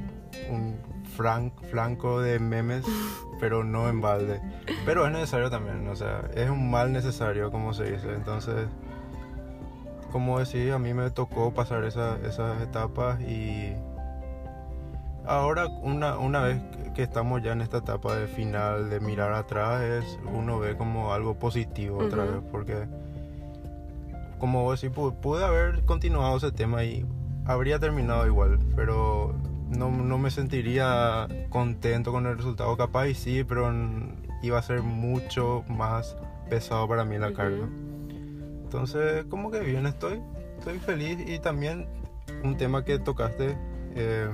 un 0.50 0.78
fran- 1.18 1.52
flanco 1.70 2.22
de 2.22 2.40
memes, 2.40 2.86
pero 3.40 3.64
no 3.64 3.90
en 3.90 4.02
balde. 4.02 4.42
Pero 4.86 5.06
es 5.06 5.12
necesario 5.12 5.50
también, 5.50 5.88
o 5.88 5.96
sea, 5.96 6.30
es 6.36 6.50
un 6.50 6.70
mal 6.72 6.92
necesario, 6.94 7.52
como 7.52 7.74
se 7.74 7.92
dice. 7.92 8.14
Entonces, 8.14 8.68
como 10.12 10.40
decía, 10.40 10.76
a 10.76 10.80
mí 10.80 10.94
me 10.94 11.10
tocó 11.12 11.54
pasar 11.54 11.84
esa- 11.86 12.18
esas 12.28 12.62
etapas 12.62 13.22
y 13.22 13.74
ahora 15.26 15.68
una, 15.68 16.18
una 16.18 16.42
vez 16.42 16.62
que 16.96 17.04
estamos 17.04 17.42
ya 17.42 17.54
en 17.54 17.62
esta 17.62 17.78
etapa 17.78 18.16
de 18.16 18.28
final, 18.28 18.90
de 18.90 19.00
mirar 19.00 19.34
atrás, 19.34 19.82
es 19.82 20.20
uno 20.34 20.60
ve 20.60 20.76
como 20.76 21.14
algo 21.14 21.36
positivo 21.36 22.00
otra 22.00 22.26
vez, 22.26 22.42
porque 22.52 22.88
como 24.40 24.64
vos 24.64 24.82
decís, 24.82 24.96
pu- 24.98 25.14
pude 25.16 25.46
haber 25.46 25.86
continuado 25.86 26.38
ese 26.38 26.52
tema 26.52 26.84
y 26.84 27.06
habría 27.46 27.80
terminado 27.80 28.26
igual, 28.28 28.60
pero 28.76 29.34
no, 29.72 29.90
no 29.90 30.18
me 30.18 30.30
sentiría 30.32 31.28
contento 31.50 32.12
con 32.12 32.26
el 32.28 32.38
resultado. 32.38 32.76
Capaz 32.78 33.08
y 33.08 33.16
sí, 33.16 33.44
pero 33.44 33.72
iba 34.44 34.60
a 34.60 34.62
ser 34.62 34.82
mucho 34.82 35.64
más 35.68 36.16
pesado 36.50 36.88
para 36.88 37.06
mí 37.06 37.18
la 37.18 37.28
Ujú. 37.28 37.36
carga. 37.36 37.68
Entonces, 38.64 39.26
como 39.26 39.52
que 39.52 39.60
bien 39.62 39.86
estoy, 39.86 40.22
estoy 40.60 40.80
feliz 40.80 41.18
y 41.28 41.40
también 41.40 41.88
un 42.44 42.58
tema 42.58 42.86
que 42.86 43.00
tocaste, 43.00 43.58
eh, 43.96 44.30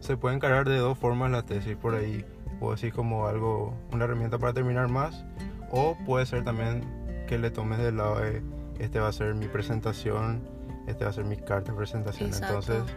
se 0.00 0.16
puede 0.16 0.36
encarar 0.36 0.68
de 0.68 0.78
dos 0.78 0.98
formas 0.98 1.30
la 1.30 1.42
tesis, 1.42 1.76
por 1.76 1.94
ahí 1.94 2.24
puedo 2.60 2.74
decir 2.74 2.92
como 2.92 3.26
algo, 3.26 3.74
una 3.92 4.04
herramienta 4.04 4.38
para 4.38 4.52
terminar 4.52 4.88
más, 4.88 5.24
o 5.70 5.96
puede 6.06 6.26
ser 6.26 6.44
también 6.44 6.84
que 7.26 7.38
le 7.38 7.50
tomes 7.50 7.78
del 7.78 7.96
lado 7.96 8.20
de, 8.20 8.42
este 8.78 9.00
va 9.00 9.08
a 9.08 9.12
ser 9.12 9.34
mi 9.34 9.48
presentación, 9.48 10.40
este 10.86 11.04
va 11.04 11.10
a 11.10 11.12
ser 11.12 11.24
mi 11.24 11.36
carta 11.36 11.72
de 11.72 11.76
presentación. 11.76 12.28
Exacto. 12.28 12.72
Entonces, 12.72 12.94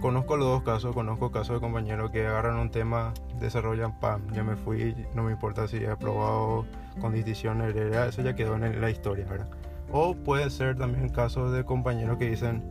conozco 0.00 0.36
los 0.36 0.46
dos 0.48 0.62
casos, 0.62 0.94
conozco 0.94 1.30
casos 1.30 1.56
de 1.56 1.60
compañeros 1.60 2.10
que 2.10 2.26
agarran 2.26 2.58
un 2.58 2.70
tema, 2.70 3.12
desarrollan, 3.40 3.98
pam, 3.98 4.22
ya 4.32 4.42
me 4.44 4.56
fui, 4.56 4.94
no 5.14 5.22
me 5.24 5.32
importa 5.32 5.66
si 5.68 5.78
he 5.78 5.88
aprobado 5.90 6.64
con 7.00 7.12
distinción 7.12 7.60
heredera, 7.62 8.06
eso 8.06 8.22
ya 8.22 8.34
quedó 8.34 8.54
en 8.56 8.80
la 8.80 8.90
historia, 8.90 9.26
¿verdad? 9.28 9.48
O 9.90 10.14
puede 10.14 10.50
ser 10.50 10.76
también 10.76 11.08
casos 11.08 11.52
de 11.52 11.64
compañeros 11.64 12.18
que 12.18 12.28
dicen, 12.28 12.62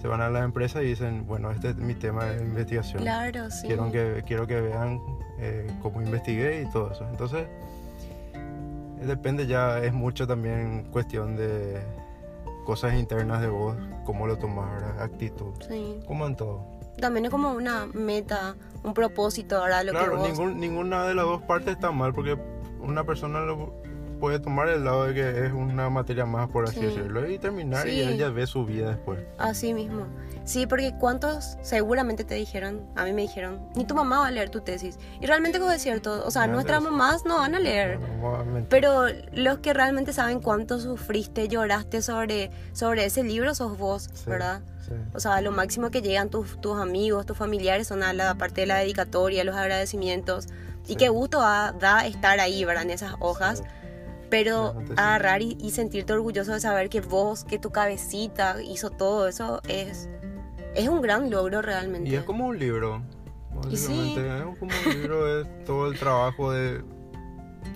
se 0.00 0.08
van 0.08 0.20
a 0.20 0.28
la 0.28 0.42
empresa 0.44 0.82
y 0.82 0.86
dicen, 0.88 1.26
bueno, 1.26 1.50
este 1.50 1.70
es 1.70 1.76
mi 1.76 1.94
tema 1.94 2.24
de 2.24 2.42
investigación. 2.44 3.02
Claro, 3.02 3.50
sí. 3.50 3.66
Quiero 3.66 3.90
que, 3.90 4.22
quiero 4.26 4.46
que 4.46 4.60
vean 4.60 5.00
eh, 5.38 5.66
cómo 5.82 6.02
investigué 6.02 6.62
y 6.62 6.70
todo 6.70 6.90
eso. 6.92 7.06
Entonces, 7.08 7.46
depende 9.06 9.46
ya, 9.46 9.78
es 9.78 9.92
mucho 9.92 10.26
también 10.26 10.84
cuestión 10.90 11.36
de 11.36 11.80
cosas 12.64 12.94
internas 12.94 13.40
de 13.40 13.48
vos, 13.48 13.76
cómo 14.04 14.26
lo 14.26 14.36
tomas, 14.38 14.70
¿verdad? 14.72 15.02
actitud, 15.02 15.52
Sí. 15.68 16.00
como 16.06 16.26
en 16.26 16.34
todo. 16.36 16.73
También 17.00 17.24
es 17.26 17.30
como 17.30 17.52
una 17.52 17.86
meta, 17.92 18.56
un 18.82 18.94
propósito, 18.94 19.60
¿verdad? 19.60 19.84
Lo 19.84 19.92
claro, 19.92 20.12
que 20.12 20.16
vos... 20.18 20.28
ningún- 20.28 20.60
ninguna 20.60 21.04
de 21.06 21.14
las 21.14 21.24
dos 21.24 21.42
partes 21.42 21.74
está 21.74 21.90
mal 21.90 22.14
porque 22.14 22.38
una 22.80 23.04
persona 23.04 23.40
lo 23.40 23.72
puede 24.24 24.38
tomar 24.40 24.68
el 24.70 24.84
lado 24.86 25.04
de 25.04 25.12
que 25.12 25.44
es 25.46 25.52
una 25.52 25.90
materia 25.90 26.24
más, 26.24 26.48
por 26.48 26.64
así 26.64 26.76
Sí. 26.80 26.86
decirlo, 26.86 27.28
y 27.30 27.38
terminar 27.38 27.86
y 27.86 27.90
Sí. 27.90 28.00
ella 28.00 28.30
ve 28.30 28.46
su 28.46 28.64
vida 28.64 28.88
después. 28.88 29.20
Así 29.36 29.74
mismo. 29.74 30.06
Sí, 30.44 30.66
porque 30.66 30.94
cuántos 30.98 31.58
seguramente 31.60 32.24
te 32.24 32.34
dijeron, 32.34 32.80
a 32.96 33.04
mí 33.04 33.12
me 33.12 33.20
dijeron, 33.20 33.60
ni 33.76 33.84
tu 33.84 33.94
mamá 33.94 34.20
va 34.20 34.28
a 34.28 34.30
leer 34.30 34.48
tu 34.48 34.62
tesis. 34.62 34.98
Y 35.20 35.26
realmente 35.26 35.58
como 35.58 35.72
es 35.72 35.82
cierto, 35.82 36.24
o 36.26 36.30
sea, 36.30 36.46
No, 36.46 36.54
nuestras 36.54 36.78
es- 36.78 36.84
mamás 36.90 37.26
no 37.26 37.36
van 37.36 37.54
a 37.54 37.58
leer. 37.58 37.98
No. 38.00 38.42
Pero 38.70 39.04
los 39.34 39.58
que 39.58 39.74
realmente 39.74 40.14
saben 40.14 40.40
cuánto 40.40 40.80
sufriste, 40.80 41.46
lloraste 41.48 42.00
sobre, 42.00 42.50
sobre 42.72 43.04
ese 43.04 43.24
libro 43.24 43.54
sos 43.54 43.76
vos, 43.76 44.08
Sí, 44.14 44.24
¿verdad? 44.30 44.62
O 45.14 45.20
sea, 45.20 45.42
lo 45.42 45.50
máximo 45.50 45.90
que 45.90 46.00
llegan 46.00 46.30
tus, 46.30 46.58
tus 46.62 46.78
amigos, 46.80 47.26
tus 47.26 47.36
familiares 47.36 47.86
son 47.88 48.02
a 48.02 48.14
la 48.14 48.34
parte 48.36 48.62
de 48.62 48.66
la 48.68 48.76
dedicatoria, 48.78 49.44
los 49.44 49.54
agradecimientos. 49.56 50.46
Y 50.86 50.96
qué 50.96 51.08
gusto 51.10 51.40
da, 51.40 51.72
da 51.72 52.06
estar 52.06 52.40
ahí, 52.40 52.64
¿verdad? 52.64 52.84
En 52.84 52.90
esas 52.90 53.14
hojas. 53.20 53.58
Sí. 53.58 53.64
Pero 54.34 54.74
agarrar 54.96 55.42
y, 55.42 55.56
y 55.60 55.70
sentirte 55.70 56.12
orgulloso 56.12 56.54
de 56.54 56.58
saber 56.58 56.88
que 56.88 57.00
vos, 57.00 57.44
que 57.44 57.60
tu 57.60 57.70
cabecita 57.70 58.60
hizo 58.60 58.90
todo 58.90 59.28
eso, 59.28 59.60
es, 59.68 60.08
es 60.74 60.88
un 60.88 61.00
gran 61.02 61.30
logro 61.30 61.62
realmente. 61.62 62.10
Y 62.10 62.16
es 62.16 62.24
como 62.24 62.48
un 62.48 62.58
libro. 62.58 63.00
Y 63.70 63.76
sí. 63.76 64.16
Básicamente, 64.16 64.50
es 64.50 64.58
como 64.58 64.72
un 64.86 65.00
libro, 65.00 65.40
es 65.40 65.64
todo 65.64 65.86
el 65.86 65.96
trabajo 65.96 66.50
de 66.50 66.82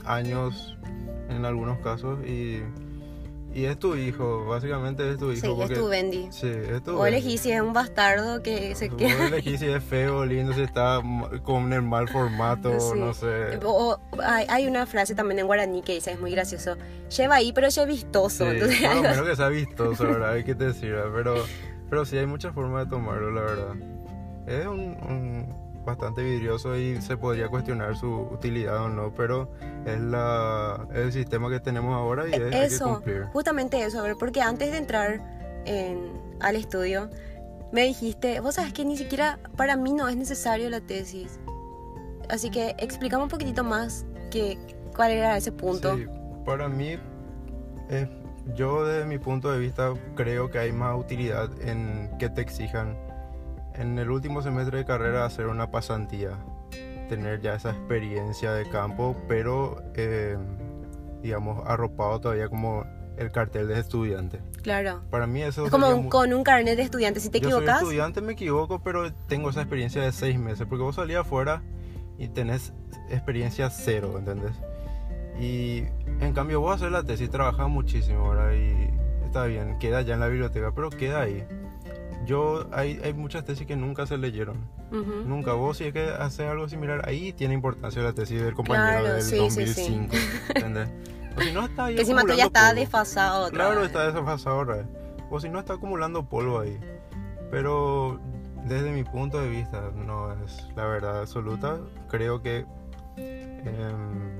años 0.05 0.77
en 1.29 1.45
algunos 1.45 1.79
casos 1.79 2.19
y, 2.27 2.61
y 3.59 3.65
es 3.67 3.79
tu 3.79 3.95
hijo, 3.97 4.47
básicamente 4.47 5.11
es 5.11 5.19
tu 5.19 5.33
hijo. 5.33 5.41
Sí, 5.41 5.47
es 5.49 5.53
porque- 5.55 5.75
tu 5.75 5.89
Bendy. 5.89 6.29
Sí, 6.31 6.47
es 6.49 6.83
tu 6.83 6.97
O 6.97 7.03
Bendy. 7.03 7.19
elegís 7.19 7.41
si 7.41 7.51
es 7.53 7.61
un 7.61 7.73
bastardo 7.73 8.43
que 8.43 8.75
se 8.75 8.89
queda. 8.91 9.27
elegís 9.27 9.61
si 9.61 9.67
es 9.67 9.83
feo, 9.85 10.25
lindo, 10.25 10.53
si 10.53 10.63
está 10.63 11.01
con 11.45 11.73
el 11.73 11.83
mal 11.83 12.09
formato, 12.09 12.79
Sí. 12.81 12.99
no 12.99 13.13
sé. 13.15 13.59
O, 13.65 13.99
hay, 14.23 14.47
hay 14.49 14.67
una 14.67 14.87
frase 14.87 15.15
también 15.15 15.39
en 15.41 15.47
guaraní 15.47 15.83
que 15.83 15.95
dice, 15.95 16.13
es 16.13 16.21
muy 16.21 16.31
gracioso, 16.31 16.77
lleva 17.17 17.37
ahí 17.37 17.53
pero 17.53 17.71
Sí, 17.71 17.81
vistoso. 17.87 18.45
por 18.45 18.55
Entonces, 18.55 18.81
lo 18.83 18.89
algo 18.91 19.03
menos 19.03 19.27
que 19.29 19.37
sea 19.37 19.49
vistoso, 19.49 20.05
¿verdad? 20.05 20.33
Hay 20.33 20.45
que 20.45 20.55
sirva, 20.75 21.05
pero, 21.15 21.35
pero 21.91 22.05
sí 22.05 22.17
hay 22.19 22.27
muchas 22.27 22.55
formas 22.55 22.85
de 22.85 22.91
tomarlo, 22.91 23.31
la 23.31 23.41
verdad. 23.41 23.75
Es 24.47 24.67
un, 24.67 24.81
un 24.81 25.68
bastante 25.89 26.23
vidrioso 26.23 26.77
y 26.77 27.01
se 27.03 27.17
podría 27.17 27.49
cuestionar 27.49 27.97
su 27.97 28.11
utilidad 28.33 28.85
o 28.85 28.89
no, 28.89 29.13
pero 29.15 29.51
es 29.87 30.01
la, 30.01 30.87
es 30.93 30.99
el 30.99 31.13
sistema 31.13 31.49
que 31.51 31.61
tenemos 31.61 31.95
ahora 31.95 32.29
y 32.29 32.33
es, 32.33 32.41
hay 32.41 32.51
que 32.51 32.65
eso, 32.65 32.95
cumplir. 32.95 33.25
justamente 33.33 33.83
eso, 33.85 33.99
a 34.01 34.03
ver, 34.03 34.17
porque 34.19 34.41
antes 34.43 34.71
de 34.71 34.79
entrar 34.79 35.21
en- 35.65 36.13
al 36.41 36.57
estudio, 36.57 37.09
me 37.73 37.83
dijiste, 37.85 38.41
vos 38.41 38.55
sabes 38.55 38.73
que 38.73 38.85
ni 38.85 38.97
siquiera 38.97 39.39
para 39.57 39.77
mí 39.77 39.93
no 39.93 40.09
es 40.09 40.17
necesario 40.17 40.71
la 40.71 40.81
tesis. 40.81 41.39
Así 42.31 42.51
que 42.51 42.75
explícame 42.79 43.23
un 43.25 43.29
poquitito 43.31 43.65
más 43.65 44.05
que, 44.31 44.59
cuál 44.95 45.13
era 45.13 45.37
ese 45.37 45.53
punto. 45.53 45.97
Sí, 45.97 46.07
para 46.45 46.69
mí, 46.69 46.99
eh, 47.91 48.09
yo 48.55 48.85
desde 48.87 49.07
mi 49.07 49.19
punto 49.19 49.51
de 49.51 49.59
vista 49.59 49.93
creo 50.15 50.51
que 50.51 50.59
hay 50.59 50.73
más 50.73 50.99
utilidad 50.99 51.51
en 51.63 52.11
que 52.19 52.29
te 52.31 52.41
exijan 52.43 52.97
en 53.79 53.99
el 53.99 54.11
último 54.11 54.43
semestre 54.43 54.79
de 54.79 54.85
carrera 54.85 55.25
hacer 55.25 55.47
una 55.47 55.71
pasantía, 55.71 56.31
tener 57.09 57.41
ya 57.41 57.55
esa 57.55 57.71
experiencia 57.71 58.53
de 58.53 58.69
campo, 58.69 59.17
pero 59.29 59.83
eh, 59.95 60.37
digamos 61.23 61.67
arropado 61.67 62.21
todavía 62.21 62.49
como 62.49 62.85
el 63.17 63.31
cartel 63.33 63.67
de 63.69 63.81
estudiante. 63.81 64.41
Claro. 64.63 65.03
Para 65.11 65.27
mí 65.27 65.43
eso 65.43 65.65
Es 65.65 65.71
como 65.71 65.89
un- 65.89 66.09
con 66.09 66.33
un 66.33 66.45
carnet 66.45 66.77
de 66.77 66.83
estudiante, 66.83 67.19
si 67.21 67.31
te 67.31 67.41
yo 67.41 67.49
soy 67.51 67.59
equivocas, 67.59 67.83
estudiante, 67.83 68.21
me 68.21 68.33
equivoco, 68.35 68.81
pero 68.83 69.13
tengo 69.27 69.51
esa 69.51 69.61
experiencia 69.63 70.03
de 70.03 70.13
seis 70.13 70.39
meses, 70.39 70.67
porque 70.69 70.83
vos 70.85 70.95
salís 70.97 71.17
afuera 71.17 71.63
y 72.19 72.29
tenés 72.29 72.73
experiencia 73.11 73.71
cero, 73.71 74.15
¿entendés? 74.19 74.53
Y 75.41 75.85
en 76.21 76.33
cambio 76.33 76.61
vos 76.61 76.77
hacer 76.77 76.91
la 76.93 77.03
tesis, 77.05 77.31
trabajas 77.31 77.69
muchísimo, 77.69 78.29
¿verdad? 78.31 78.53
Y 78.53 79.25
está 79.25 79.45
bien, 79.47 79.79
queda 79.79 80.03
ya 80.03 80.15
en 80.15 80.21
la 80.21 80.27
biblioteca, 80.29 80.73
pero 80.75 80.91
queda 80.91 81.21
ahí. 81.23 81.45
Yo, 82.27 82.67
hay, 82.73 83.01
hay 83.03 83.15
muchas 83.15 83.45
tesis 83.45 83.67
que 83.67 83.77
nunca 83.77 84.07
se 84.07 84.19
leyeron. 84.19 84.57
Nunca. 84.91 85.53
Vos, 85.55 85.79
si 85.79 85.85
es 85.85 85.93
que 85.93 86.11
haces 86.11 86.41
algo 86.49 86.69
similar, 86.69 87.03
ahí 87.09 87.33
tiene 87.33 87.55
importancia 87.55 88.03
la 88.03 88.13
tesis 88.13 88.43
del 88.43 88.55
compañero 88.55 89.01
Claro, 89.01 89.15
del 89.15 89.23
sí, 89.23 89.39
sí, 89.51 89.67
sí. 89.67 89.99
2005. 90.09 90.17
¿Entendés? 90.55 90.89
O 91.37 91.41
si 91.41 91.53
no 91.53 91.65
está 91.65 91.85
ahí 91.87 91.95
que 91.97 92.01
encima 92.03 92.23
tú 92.23 92.35
ya 92.35 92.45
está 92.47 92.69
polvo. 92.69 92.81
desfasado. 92.81 93.45
otra 93.47 93.55
Claro, 93.57 93.77
vez. 93.81 93.87
está 93.87 94.11
desfasado 94.13 94.59
otra 94.59 94.77
vez. 94.77 94.87
O 95.31 95.41
si 95.41 95.49
no, 95.49 95.59
está 95.59 95.75
acumulando 95.75 96.25
polvo 96.29 96.61
ahí. 96.61 96.79
Pero 97.51 98.21
desde 98.67 98.91
mi 98.91 99.05
punto 99.05 99.41
de 99.41 99.49
vista, 99.49 99.91
no 99.95 100.33
es 100.45 100.67
la 100.77 100.85
verdad 100.87 101.21
absoluta. 101.21 101.79
Creo 102.11 102.43
que 102.43 102.67
em, 103.17 104.39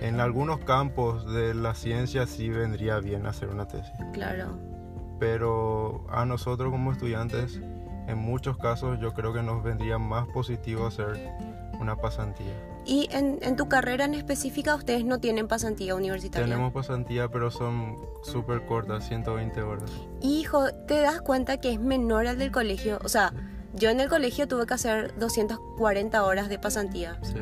en 0.00 0.20
algunos 0.20 0.58
campos 0.60 1.30
de 1.32 1.54
la 1.54 1.74
ciencia 1.74 2.26
sí 2.26 2.48
vendría 2.48 2.98
bien 3.00 3.26
hacer 3.26 3.48
una 3.48 3.66
tesis. 3.68 3.92
Claro. 4.12 4.58
Pero 5.18 6.04
a 6.10 6.24
nosotros 6.24 6.70
como 6.70 6.92
estudiantes, 6.92 7.60
en 8.06 8.18
muchos 8.18 8.56
casos 8.58 8.98
yo 9.00 9.14
creo 9.14 9.32
que 9.32 9.42
nos 9.42 9.62
vendría 9.62 9.98
más 9.98 10.26
positivo 10.28 10.86
hacer 10.86 11.32
una 11.80 11.96
pasantía. 11.96 12.52
Y 12.84 13.08
en, 13.10 13.38
en 13.42 13.56
tu 13.56 13.68
carrera 13.68 14.04
en 14.04 14.14
específica, 14.14 14.74
ustedes 14.74 15.04
no 15.04 15.18
tienen 15.18 15.48
pasantía 15.48 15.94
universitaria. 15.94 16.46
Tenemos 16.46 16.72
pasantía, 16.72 17.28
pero 17.28 17.50
son 17.50 17.96
súper 18.22 18.64
cortas, 18.66 19.08
120 19.08 19.60
horas. 19.62 19.90
Hijo, 20.20 20.72
te 20.86 21.00
das 21.00 21.20
cuenta 21.20 21.58
que 21.58 21.72
es 21.72 21.80
menor 21.80 22.28
al 22.28 22.38
del 22.38 22.52
colegio. 22.52 22.98
O 23.02 23.08
sea, 23.08 23.32
yo 23.74 23.90
en 23.90 24.00
el 24.00 24.08
colegio 24.08 24.46
tuve 24.46 24.66
que 24.66 24.74
hacer 24.74 25.18
240 25.18 26.24
horas 26.24 26.48
de 26.48 26.58
pasantía. 26.58 27.18
Sí. 27.22 27.38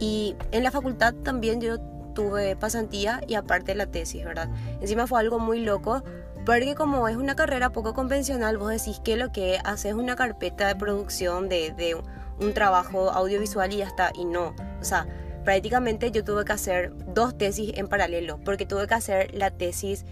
Y 0.00 0.36
en 0.50 0.64
la 0.64 0.72
facultad 0.72 1.14
también 1.14 1.60
yo 1.60 1.78
tuve 2.14 2.56
pasantía 2.56 3.20
y 3.26 3.34
aparte 3.34 3.74
la 3.74 3.86
tesis, 3.86 4.24
¿verdad? 4.24 4.48
Encima 4.80 5.06
fue 5.06 5.20
algo 5.20 5.38
muy 5.38 5.60
loco, 5.60 6.02
porque 6.44 6.74
como 6.74 7.08
es 7.08 7.16
una 7.16 7.36
carrera 7.36 7.70
poco 7.70 7.94
convencional, 7.94 8.58
vos 8.58 8.70
decís 8.70 9.00
que 9.02 9.16
lo 9.16 9.32
que 9.32 9.58
haces 9.64 9.86
es 9.86 9.94
una 9.94 10.16
carpeta 10.16 10.68
de 10.68 10.76
producción 10.76 11.48
de, 11.48 11.72
de 11.72 11.96
un 12.38 12.54
trabajo 12.54 13.10
audiovisual 13.10 13.72
y 13.72 13.78
ya 13.78 13.86
está, 13.86 14.10
y 14.14 14.24
no. 14.24 14.54
O 14.80 14.84
sea, 14.84 15.06
prácticamente 15.44 16.10
yo 16.10 16.24
tuve 16.24 16.44
que 16.44 16.52
hacer 16.52 16.92
dos 17.14 17.36
tesis 17.38 17.72
en 17.76 17.88
paralelo, 17.88 18.38
porque 18.44 18.66
tuve 18.66 18.86
que 18.86 18.94
hacer 18.94 19.34
la 19.34 19.50
tesis 19.50 20.04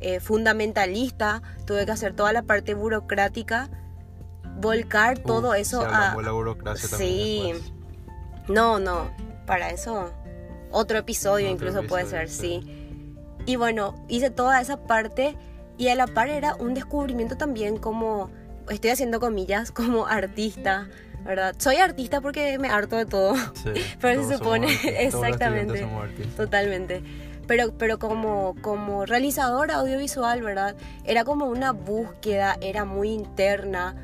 eh, 0.00 0.20
fundamentalista, 0.20 1.42
tuve 1.66 1.86
que 1.86 1.92
hacer 1.92 2.14
toda 2.14 2.32
la 2.32 2.42
parte 2.42 2.74
burocrática, 2.74 3.68
volcar 4.60 5.18
todo 5.18 5.54
eso 5.54 5.82
a... 5.82 6.14
la 6.22 6.32
burocracia 6.32 6.96
Sí. 6.96 7.52
después. 7.52 7.72
No, 8.48 8.78
no, 8.78 9.10
para 9.46 9.70
eso 9.70 10.12
otro 10.70 10.98
episodio 10.98 11.46
Otro 11.50 11.68
incluso 11.68 11.86
puede 11.88 12.06
ser, 12.06 12.28
sí. 12.28 12.60
sí. 12.62 13.16
Y 13.46 13.56
bueno, 13.56 13.94
hice 14.08 14.30
toda 14.30 14.60
esa 14.60 14.84
parte 14.84 15.36
y 15.80 15.88
a 15.88 15.94
la 15.94 16.06
par 16.06 16.28
era 16.28 16.54
un 16.56 16.74
descubrimiento 16.74 17.36
también 17.38 17.78
como, 17.78 18.30
estoy 18.68 18.90
haciendo 18.90 19.18
comillas, 19.18 19.72
como 19.80 20.06
artista, 20.06 20.88
¿verdad? 21.24 21.54
Soy 21.58 21.76
artista 21.76 22.20
porque 22.20 22.58
me 22.58 22.68
harto 22.68 22.96
de 22.96 23.06
todo, 23.06 23.34
Sí, 23.54 23.70
Pero 24.00 24.22
se 24.28 24.36
supone- 24.36 24.68
exactamente. 24.98 25.86
totalmente. 26.36 27.02
Pero, 27.46 27.72
pero 27.76 27.98
como, 27.98 28.54
como 28.60 29.06
realizadora 29.06 29.76
audiovisual, 29.76 30.42
¿verdad? 30.42 30.76
Era 31.04 31.24
como 31.24 31.46
una 31.46 31.72
búsqueda, 31.72 32.56
era 32.60 32.84
muy 32.84 33.10
interna. 33.10 33.96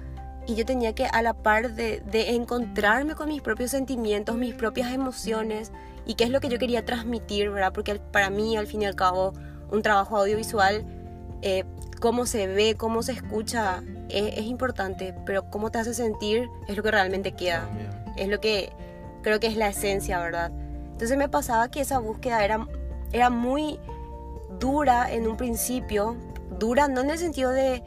Y 0.49 0.55
yo 0.57 0.65
tenía 0.65 0.95
que, 0.95 1.07
a 1.07 1.23
la 1.23 1.35
par 1.35 1.73
de, 1.75 2.01
de 2.11 2.31
encontrarme 2.35 3.15
con 3.15 3.29
mis 3.29 3.43
propios 3.43 3.71
sentimientos, 3.71 4.37
mis 4.37 4.55
propias 4.55 4.93
emociones, 4.93 5.71
y 6.07 6.15
qué 6.15 6.25
es 6.25 6.31
lo 6.31 6.41
que 6.41 6.49
yo 6.49 6.59
quería 6.59 6.85
transmitir, 6.85 7.51
¿verdad? 7.51 7.73
Porque 7.73 7.97
para 7.97 8.31
mí, 8.31 8.57
al 8.57 8.67
fin 8.67 8.83
y 8.83 8.87
al 8.87 8.97
cabo, 8.97 9.33
un 9.71 9.83
trabajo 9.83 10.17
audiovisual, 10.17 10.85
eh, 11.43 11.65
cómo 12.01 12.27
se 12.27 12.47
ve, 12.47 12.75
cómo 12.77 13.03
se 13.03 13.13
escucha, 13.13 13.83
es, 14.09 14.39
es 14.39 14.45
importante, 14.45 15.15
pero 15.25 15.51
cómo 15.51 15.71
te 15.71 15.79
hace 15.79 15.95
sentir 15.95 16.49
es 16.69 16.77
lo 16.77 16.83
que 16.83 16.91
realmente 16.91 17.33
queda 17.33 17.69
es 18.17 18.29
lo 18.29 18.41
que 18.41 18.73
creo 19.23 19.41
que 19.41 19.47
es 19.49 19.57
la 19.57 19.69
esencia, 19.69 20.19
¿verdad? 20.21 20.51
Entonces 20.93 21.19
me 21.19 21.29
pasaba 21.29 21.71
que 21.71 21.81
esa 21.81 21.99
búsqueda 21.99 22.43
era, 22.45 22.67
era 23.13 23.29
muy 23.29 23.79
dura 24.59 25.13
en 25.13 25.27
un 25.29 25.37
principio, 25.37 26.17
dura 26.59 26.89
no 26.89 27.03
en 27.03 27.11
el 27.11 27.19
sentido 27.19 27.51
de, 27.51 27.83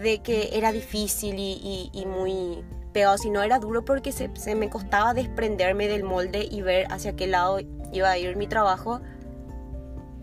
de 0.00 0.18
que 0.20 0.50
era 0.52 0.70
difícil 0.70 1.34
y, 1.38 1.52
y- 1.54 1.90
y 1.92 2.06
muy 2.06 2.64
pegado, 2.92 3.18
sino 3.18 3.42
era 3.42 3.58
duro 3.58 3.84
porque 3.84 4.12
se, 4.12 4.30
se 4.34 4.54
me 4.54 4.70
costaba 4.70 5.14
desprenderme 5.14 5.88
del 5.88 6.04
molde 6.04 6.46
y 6.48 6.62
ver 6.62 6.86
hacia 6.92 7.16
qué 7.16 7.26
lado 7.26 7.58
iba 7.92 8.08
a 8.10 8.16
ir 8.18 8.36
mi 8.36 8.46
trabajo. 8.46 9.00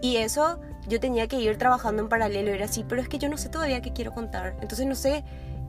Y 0.01 0.17
eso 0.17 0.59
yo 0.87 0.99
tenía 0.99 1.27
que 1.27 1.37
ir 1.37 1.57
trabajando 1.57 2.01
en 2.01 2.09
paralelo, 2.09 2.51
era 2.51 2.65
así, 2.65 2.83
pero 2.87 3.01
es 3.01 3.09
que 3.09 3.17
yo 3.19 3.29
no 3.29 3.37
sé 3.37 3.49
todavía 3.49 3.81
qué 3.81 3.93
quiero 3.93 4.13
contar, 4.13 4.55
entonces 4.61 4.85
no 4.85 4.95
sé 4.95 5.23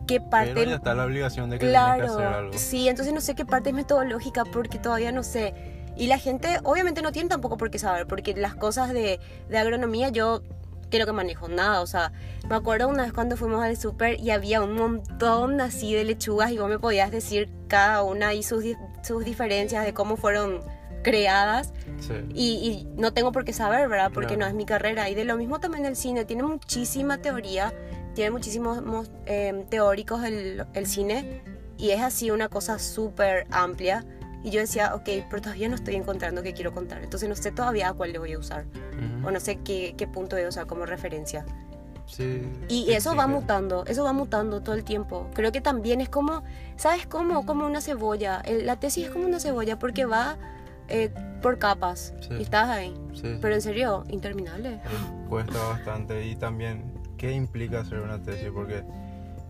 qué 0.07 0.21
parte... 0.21 0.55
Pero 0.55 0.71
ya 0.71 0.77
está 0.77 0.95
la 0.95 1.05
obligación 1.05 1.49
de 1.51 1.59
que 1.59 1.69
que 1.69 1.77
hacer 1.77 1.99
Claro, 1.99 2.19
algo. 2.39 2.59
sí, 2.59 2.89
entonces 2.89 3.15
no 3.15 3.21
sé 3.21 3.35
qué 3.35 3.45
parte 3.45 3.71
es 3.71 3.75
metodológica 3.75 4.45
porque 4.45 4.79
todavía 4.79 5.13
no 5.13 5.23
sé. 5.23 5.55
Y 5.97 6.07
la 6.07 6.19
gente 6.19 6.59
obviamente 6.65 7.03
no 7.03 7.13
tiene 7.13 7.29
tampoco 7.29 7.57
por 7.57 7.71
qué 7.71 7.79
saber, 7.79 8.07
porque 8.07 8.35
las 8.35 8.55
cosas 8.55 8.93
de, 8.93 9.21
de 9.49 9.59
agronomía 9.59 10.09
yo 10.09 10.43
creo 10.91 11.07
que 11.07 11.13
manejo 11.13 11.49
nada. 11.49 11.83
O 11.83 11.87
sea, 11.87 12.13
me 12.49 12.55
acuerdo 12.57 12.89
una 12.89 13.05
vez 13.05 13.13
cuando 13.13 13.37
fuimos 13.37 13.63
al 13.63 13.77
súper 13.77 14.19
y 14.21 14.31
había 14.31 14.61
un 14.63 14.75
montón 14.75 15.61
así 15.61 15.95
de 15.95 16.05
lechugas 16.05 16.51
y 16.51 16.59
vos 16.59 16.69
me 16.69 16.79
podías 16.79 17.11
decir 17.11 17.49
cada 17.69 18.03
una 18.03 18.35
y 18.35 18.43
sus, 18.43 18.65
sus 19.03 19.25
diferencias 19.25 19.85
de 19.85 19.95
cómo 19.95 20.17
fueron 20.17 20.61
creadas. 21.03 21.73
Sí. 22.01 22.15
Y, 22.35 22.45
y 22.69 22.89
no 23.01 23.13
tengo 23.13 23.33
por 23.33 23.45
qué 23.45 23.53
saber, 23.53 23.89
¿verdad? 23.89 24.11
Porque 24.13 24.37
no 24.37 24.47
es 24.47 24.55
mi 24.55 24.65
carrera. 24.67 25.09
Y 25.11 25.15
de 25.15 25.25
lo 25.25 25.37
mismo 25.37 25.61
también 25.61 25.85
el 25.87 25.97
cine. 25.97 26.25
Tiene 26.25 26.43
muchísima 26.43 27.19
teoría, 27.19 27.73
tiene 28.15 28.31
muchísimos 28.31 28.83
mos- 28.83 29.11
eh, 29.27 29.65
teóricos 29.69 30.25
el, 30.25 30.65
el 30.75 30.87
cine. 30.87 31.43
Y 31.79 31.91
es 31.91 32.01
así 32.01 32.31
una 32.31 32.49
cosa 32.49 32.79
súper 32.79 33.47
amplia. 33.51 34.05
Y 34.45 34.51
yo 34.51 34.61
decía, 34.61 34.95
ok, 34.95 35.09
pero 35.31 35.41
todavía 35.43 35.69
no 35.69 35.77
estoy 35.77 35.95
encontrando 35.95 36.43
qué 36.43 36.53
quiero 36.53 36.73
contar. 36.73 37.03
Entonces 37.05 37.29
no 37.29 37.37
sé 37.37 37.53
todavía 37.53 37.89
a 37.91 37.93
cuál 37.93 38.13
le 38.13 38.19
voy 38.19 38.33
a 38.33 38.39
usar. 38.39 38.65
O 39.25 39.31
no 39.31 39.39
sé 39.41 39.61
qué, 39.65 39.95
qué 39.97 40.07
punto 40.09 40.35
voy 40.37 40.45
a 40.45 40.49
usar 40.49 40.67
como 40.67 40.85
referencia. 40.87 41.45
Sí, 42.07 42.43
Y 42.69 42.93
eso 42.93 43.13
sí, 43.13 43.17
va 43.17 43.27
mutando, 43.27 43.85
eso 43.87 44.05
va 44.05 44.13
mutando 44.13 44.61
todo 44.61 44.75
el 44.75 44.85
tiempo. 44.85 45.29
Creo 45.35 45.51
que 45.53 45.61
también 45.61 46.01
es 46.01 46.09
como, 46.09 46.43
¿sabes 46.77 47.07
cómo? 47.07 47.47
Como 47.47 47.65
una 47.65 47.81
cebolla. 47.81 48.43
El- 48.45 48.67
la 48.67 48.77
tesis 48.77 49.07
es 49.07 49.11
como 49.11 49.25
una 49.25 49.39
cebolla 49.41 49.79
porque 49.79 50.05
va 50.05 50.37
eh, 50.89 51.11
por 51.41 51.59
capas. 51.59 52.15
Sí. 52.21 52.35
Y 52.39 52.43
estás 52.43 52.69
ahí. 52.69 52.95
Sí. 53.15 53.39
Pero 53.41 53.55
en 53.55 53.63
serio, 53.63 54.05
interminable. 54.09 54.75
Eh, 54.75 55.27
cuesta 55.29 55.59
bastante 55.69 56.27
y 56.27 56.37
también 56.37 56.93
qué 57.17 57.33
implica 57.33 57.81
hacer 57.81 58.01
una 58.01 58.21
tesis 58.23 58.51
porque 58.53 58.83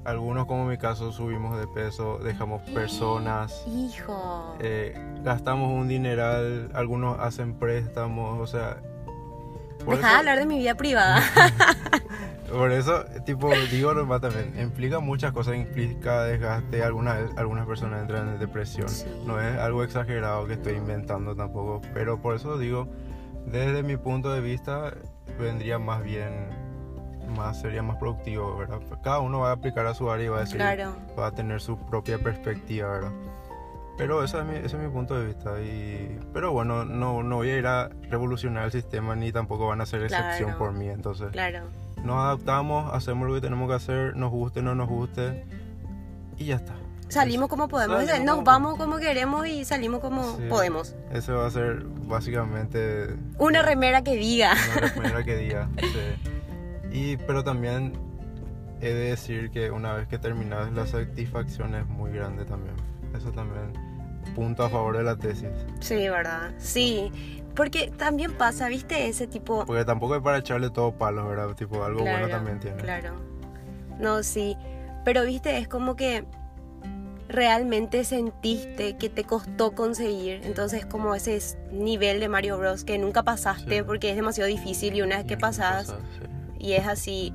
algunos 0.04 0.46
como 0.46 0.62
en 0.62 0.68
mi 0.70 0.78
caso 0.78 1.12
subimos 1.12 1.58
de 1.58 1.66
peso, 1.68 2.18
dejamos 2.18 2.62
personas, 2.74 3.64
Hijo. 3.66 4.56
eh, 4.60 4.94
gastamos 5.22 5.70
un 5.70 5.88
dineral, 5.88 6.70
algunos 6.74 7.18
hacen 7.20 7.54
préstamos, 7.54 8.40
o 8.40 8.46
sea... 8.46 8.78
Deja 9.86 10.10
de 10.10 10.14
hablar 10.14 10.38
de 10.38 10.46
mi 10.46 10.58
vida 10.58 10.76
privada. 10.76 11.20
Por 12.52 12.70
eso, 12.70 13.04
tipo, 13.24 13.50
digo 13.70 13.94
nomás 13.94 14.20
también, 14.20 14.52
implica 14.60 15.00
muchas 15.00 15.32
cosas, 15.32 15.56
implica 15.56 16.24
desgaste, 16.24 16.82
algunas, 16.84 17.18
algunas 17.36 17.66
personas 17.66 18.02
entran 18.02 18.28
en 18.28 18.38
depresión. 18.38 18.88
Sí. 18.88 19.06
No 19.26 19.40
es 19.40 19.56
algo 19.58 19.82
exagerado 19.82 20.46
que 20.46 20.54
estoy 20.54 20.74
inventando 20.74 21.34
tampoco, 21.34 21.80
pero 21.94 22.20
por 22.20 22.34
eso 22.36 22.58
digo, 22.58 22.88
desde 23.46 23.82
mi 23.82 23.96
punto 23.96 24.32
de 24.32 24.40
vista, 24.42 24.92
vendría 25.40 25.78
más 25.78 26.02
bien, 26.04 26.30
más 27.36 27.58
sería 27.60 27.82
más 27.82 27.96
productivo, 27.96 28.56
¿verdad? 28.58 28.80
Cada 29.02 29.20
uno 29.20 29.40
va 29.40 29.48
a 29.50 29.52
aplicar 29.52 29.86
a 29.86 29.94
su 29.94 30.10
área 30.10 30.26
y 30.26 30.28
va 30.28 30.36
a 30.36 30.40
decir, 30.40 30.56
Claro. 30.58 30.94
va 31.18 31.28
a 31.28 31.32
tener 31.32 31.60
su 31.60 31.78
propia 31.78 32.18
perspectiva, 32.18 32.88
¿verdad? 32.90 33.12
Pero 33.96 34.22
ese 34.24 34.38
es 34.38 34.44
mi, 34.44 34.56
ese 34.56 34.66
es 34.66 34.74
mi 34.82 34.88
punto 34.88 35.18
de 35.18 35.26
vista. 35.26 35.60
Y, 35.60 36.18
pero 36.32 36.52
bueno, 36.52 36.84
no, 36.84 37.22
no 37.22 37.36
voy 37.36 37.50
a 37.50 37.56
ir 37.58 37.66
a 37.66 37.88
revolucionar 38.10 38.64
el 38.64 38.72
sistema 38.72 39.14
ni 39.14 39.32
tampoco 39.32 39.68
van 39.68 39.80
a 39.80 39.86
ser 39.86 40.02
excepción 40.02 40.50
Claro. 40.50 40.58
por 40.58 40.72
mí. 40.72 40.88
Entonces, 40.88 41.30
Claro. 41.30 41.60
Nos 42.04 42.16
adaptamos, 42.16 42.92
hacemos 42.94 43.28
lo 43.28 43.34
que 43.34 43.40
tenemos 43.40 43.68
que 43.68 43.74
hacer, 43.76 44.16
nos 44.16 44.30
guste 44.30 44.60
o 44.60 44.62
no 44.62 44.74
nos 44.74 44.88
guste 44.88 45.44
y 46.38 46.46
ya 46.46 46.56
está. 46.56 46.74
Salimos 47.08 47.48
como 47.48 47.68
podemos. 47.68 47.98
Salimos 48.06 48.24
Nos 48.24 48.34
como- 48.36 48.44
vamos 48.46 48.76
como 48.78 48.96
queremos 48.96 49.46
y 49.46 49.64
salimos 49.66 50.00
como 50.00 50.36
Sí. 50.38 50.44
podemos. 50.48 50.94
Ese 51.12 51.32
va 51.32 51.46
a 51.46 51.50
ser 51.50 51.84
básicamente 52.06 53.14
Una 53.38 53.62
remera 53.62 54.02
que 54.02 54.16
diga. 54.16 54.54
una 54.78 54.92
primera 54.94 55.22
que 55.24 55.36
diga. 55.36 55.68
sí. 55.78 56.90
Y, 56.92 57.16
pero 57.18 57.44
también 57.44 57.92
he 58.80 58.88
de 58.88 59.10
decir 59.10 59.50
que 59.50 59.70
una 59.70 59.92
vez 59.92 60.08
que 60.08 60.18
terminas 60.18 60.72
la 60.72 60.86
satisfacción 60.86 61.74
es 61.74 61.86
muy 61.86 62.12
grande 62.12 62.44
también. 62.44 62.74
Eso 63.16 63.30
también 63.30 63.72
punto 64.34 64.64
a 64.64 64.70
favor 64.70 64.96
de 64.96 65.02
la 65.02 65.16
tesis. 65.16 65.48
Sí, 65.80 66.08
¿verdad? 66.08 66.52
Sí. 66.58 67.41
Porque 67.54 67.90
también 67.90 68.32
pasa, 68.36 68.68
¿viste? 68.68 69.08
Ese 69.08 69.26
tipo... 69.26 69.64
Porque 69.66 69.84
tampoco 69.84 70.16
es 70.16 70.22
para 70.22 70.38
echarle 70.38 70.70
todo 70.70 70.92
palos, 70.92 71.26
¿verdad? 71.28 71.54
Tipo, 71.54 71.84
algo 71.84 72.00
bueno 72.00 72.28
también 72.28 72.58
tiene. 72.60 72.76
Claro. 72.78 73.14
No, 73.98 74.22
sí. 74.22 74.56
Pero, 75.04 75.24
¿viste? 75.24 75.58
Es 75.58 75.68
como 75.68 75.94
que 75.96 76.24
realmente 77.28 78.04
sentiste 78.04 78.96
que 78.96 79.08
te 79.08 79.24
costó 79.24 79.72
conseguir. 79.72 80.40
Entonces, 80.44 80.84
como 80.86 81.14
ese 81.14 81.36
es 81.36 81.56
nivel 81.70 82.20
de 82.20 82.28
Mario 82.28 82.58
Bros. 82.58 82.84
que 82.84 82.98
nunca 82.98 83.22
pasaste 83.22 83.78
Sí. 83.78 83.82
porque 83.82 84.10
es 84.10 84.16
demasiado 84.16 84.48
difícil 84.48 84.94
y 84.94 85.02
una 85.02 85.16
vez 85.18 85.26
que 85.26 85.36
pasas 85.36 85.86
sí. 85.88 85.94
y 86.58 86.72
es 86.74 86.86
así, 86.86 87.32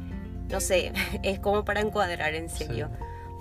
no 0.49 0.59
sé, 0.59 0.91
es 1.23 1.39
como 1.39 1.65
para 1.65 1.81
encuadrar 1.81 2.33
en 2.35 2.49
Sí. 2.49 2.65
serio. 2.65 2.89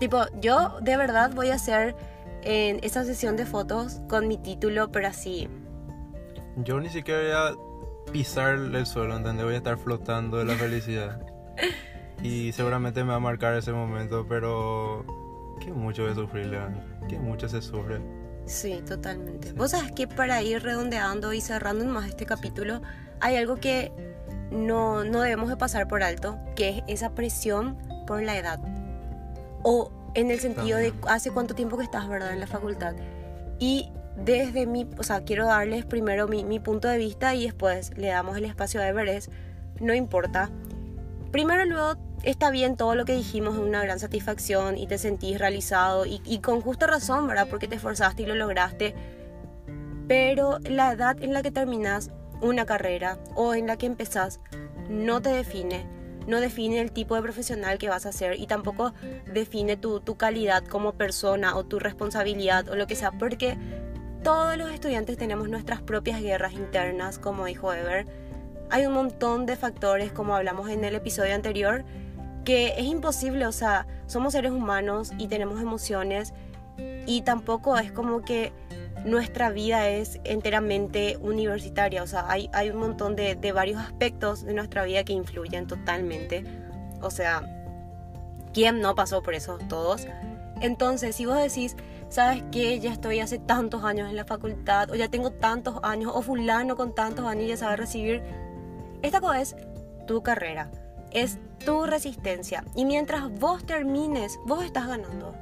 Tipo, 0.01 0.25
yo 0.41 0.79
de 0.81 0.97
verdad 0.97 1.31
voy 1.35 1.51
a 1.51 1.55
hacer 1.55 1.95
en 2.43 2.79
esa 2.83 3.05
sesión 3.05 3.37
de 3.37 3.45
fotos 3.47 4.01
con 4.09 4.29
mi 4.29 4.37
título, 4.39 4.91
pero 4.93 5.09
así. 5.09 5.49
Yo 6.57 6.81
ni 6.81 6.89
siquiera 6.89 7.21
voy 7.21 7.31
a 8.09 8.13
pisar 8.13 8.55
el 8.55 8.87
suelo, 8.87 9.17
¿entendés? 9.17 9.45
Voy 9.45 9.55
a 9.55 9.59
estar 9.59 9.79
flotando 9.79 10.39
de 10.39 10.45
la 10.45 10.55
felicidad. 10.55 11.21
Y 12.23 12.53
seguramente 12.53 13.05
me 13.05 13.11
va 13.11 13.17
a 13.17 13.21
marcar 13.21 13.55
ese 13.55 13.73
momento, 13.73 14.27
pero... 14.29 15.05
Qué 15.61 15.71
mucho 15.71 16.07
de 16.07 16.15
sufrir, 16.15 16.47
Leandro. 16.47 16.83
Qué 17.09 17.19
mucho 17.19 17.49
se 17.49 17.61
sufre. 17.63 18.01
Sí, 18.47 18.83
totalmente. 18.87 19.49
Sí. 19.49 19.55
Vos 19.55 19.73
sabes 19.73 19.93
que 19.93 20.07
para 20.07 20.43
ir 20.43 20.63
redondeando 20.63 21.33
y 21.33 21.41
cerrando 21.41 21.85
más 21.87 22.09
este 22.09 22.27
capítulo, 22.27 22.81
hay 23.21 23.37
algo 23.37 23.57
que 23.57 23.93
no, 24.51 25.05
no 25.05 25.21
debemos 25.21 25.49
de 25.49 25.57
pasar 25.57 25.89
por 25.89 26.03
alto, 26.03 26.39
que 26.55 26.71
es 26.71 26.83
esa 26.87 27.15
presión 27.15 27.77
por 28.07 28.23
la 28.23 28.37
edad. 28.37 28.61
O 29.63 29.91
en 30.15 30.31
el 30.31 30.41
sentido 30.41 30.79
de 30.79 30.91
También. 30.91 31.13
hace 31.13 31.31
cuánto 31.31 31.55
tiempo 31.55 31.77
que 31.77 31.85
estás, 31.85 32.09
¿verdad?, 32.09 32.33
en 32.33 32.41
la 32.41 32.47
facultad. 32.47 32.95
Y 33.59 33.93
desde 34.17 34.67
mi, 34.67 34.89
o 34.99 35.03
sea, 35.03 35.23
quiero 35.23 35.47
darles 35.47 35.85
primero 35.85 36.29
mi, 36.29 36.45
mi 36.45 36.61
punto 36.61 36.89
de 36.89 36.99
vista 36.99 37.35
y 37.35 37.45
después 37.45 37.97
le 37.97 38.09
damos 38.09 38.37
el 38.37 38.45
espacio 38.45 38.81
a 38.81 38.89
Everest. 38.89 39.31
No 39.81 39.95
importa. 39.95 40.51
Primero 41.31 41.65
luego 41.65 41.97
está 42.23 42.51
bien 42.51 42.77
todo 42.77 42.95
lo 42.95 43.05
que 43.05 43.15
dijimos, 43.15 43.55
es 43.55 43.61
una 43.61 43.83
gran 43.83 43.99
satisfacción 43.99 44.79
y 44.79 44.87
te 44.87 44.99
sentís 44.99 45.39
realizado 45.39 46.07
y, 46.07 46.21
y 46.25 46.39
con 46.39 46.61
justa 46.61 46.87
razón, 46.87 47.27
¿verdad? 47.27 47.47
Porque 47.49 47.69
te 47.69 47.77
esforzaste 47.77 48.23
y 48.23 48.27
lo 48.27 48.35
lograste. 48.35 48.95
Pero 50.09 50.59
la 50.61 50.93
edad 50.93 51.23
en 51.23 51.33
la 51.33 51.43
que 51.43 51.51
terminas 51.51 52.11
una 52.41 52.65
carrera 52.65 53.19
o 53.35 53.55
en 53.55 53.67
la 53.67 53.77
que 53.77 53.87
empezás 53.87 54.41
no 54.89 55.21
te 55.21 55.31
define. 55.31 55.87
No 56.27 56.41
define 56.41 56.81
el 56.81 56.91
tipo 56.91 57.15
de 57.15 57.23
profesional 57.23 57.79
que 57.79 57.89
vas 57.89 58.07
a 58.07 58.13
ser 58.13 58.41
y 58.41 58.47
tampoco 58.47 58.93
define 59.33 59.77
tu, 59.77 60.01
tu 60.01 60.17
calidad 60.17 60.65
como 60.65 60.93
persona 60.95 61.57
o 61.57 61.65
tu 61.65 61.79
responsabilidad 61.79 62.69
o 62.69 62.75
lo 62.75 62.87
que 62.87 62.97
sea, 62.97 63.13
porque 63.13 63.57
todos 64.27 64.57
los 64.57 64.73
estudiantes 64.73 65.17
tenemos 65.17 65.49
nuestras 65.49 65.83
propias 65.83 66.21
guerras 66.21 66.55
internas, 66.55 67.21
como 67.21 67.45
dijo 67.45 67.73
Ever. 67.73 68.09
Hay 68.71 68.85
un 68.85 68.93
montón 68.93 69.47
de 69.47 69.55
factores, 69.55 70.11
como 70.11 70.35
hablamos 70.35 70.69
en 70.69 70.83
el 70.83 70.97
episodio 70.97 71.33
anterior, 71.33 71.85
que 72.45 72.75
es 72.77 72.87
imposible, 72.87 73.47
o 73.47 73.53
sea, 73.53 73.87
somos 74.09 74.33
seres 74.33 74.51
humanos 74.51 75.13
y 75.17 75.29
tenemos 75.29 75.61
emociones 75.61 76.35
y 77.07 77.23
tampoco 77.23 77.79
es 77.79 77.93
como 77.93 78.23
que 78.23 78.53
nuestra 79.05 79.51
vida 79.51 79.91
es 79.91 80.19
enteramente 80.25 81.19
universitaria, 81.21 82.03
o 82.03 82.09
sea, 82.09 82.29
hay, 82.29 82.51
hay 82.53 82.71
un 82.71 82.79
montón 82.79 83.15
de, 83.15 83.37
de 83.37 83.53
varios 83.53 83.81
aspectos 83.81 84.45
de 84.45 84.55
nuestra 84.55 84.83
vida 84.83 85.05
que 85.05 85.13
influyen 85.13 85.69
totalmente, 85.69 86.43
o 87.01 87.13
sea, 87.13 87.45
¿quién 88.53 88.81
no 88.81 88.97
pasó 88.97 89.23
por 89.23 89.35
eso? 89.35 89.57
Todos. 89.69 90.09
Entonces, 90.61 91.15
si 91.15 91.27
vos 91.27 91.41
decís, 91.41 91.77
¿sabes 92.09 92.43
qué? 92.51 92.79
Ya 92.81 92.93
estoy 92.93 93.21
hace 93.21 93.39
tantos 93.39 93.85
años 93.85 94.09
en 94.09 94.17
la 94.17 94.25
facultad, 94.25 94.91
o 94.91 94.95
ya 94.95 95.09
tengo 95.09 95.31
tantos 95.31 95.79
años, 95.83 96.13
o 96.15 96.23
fulano 96.23 96.77
con 96.77 96.95
tantos 96.95 97.25
años 97.27 97.49
ya 97.49 97.57
sabe 97.57 97.77
recibir, 97.77 98.23
esta 99.03 99.21
cosa 99.21 99.41
es 99.41 99.57
tu 100.07 100.23
carrera, 100.23 100.71
es 101.11 101.39
tu 101.65 101.85
resistencia. 101.85 102.65
Y 102.75 102.85
mientras 102.85 103.31
vos 103.39 103.65
termines, 103.65 104.39
vos 104.47 104.65
estás 104.65 104.87
ganando. 104.87 105.35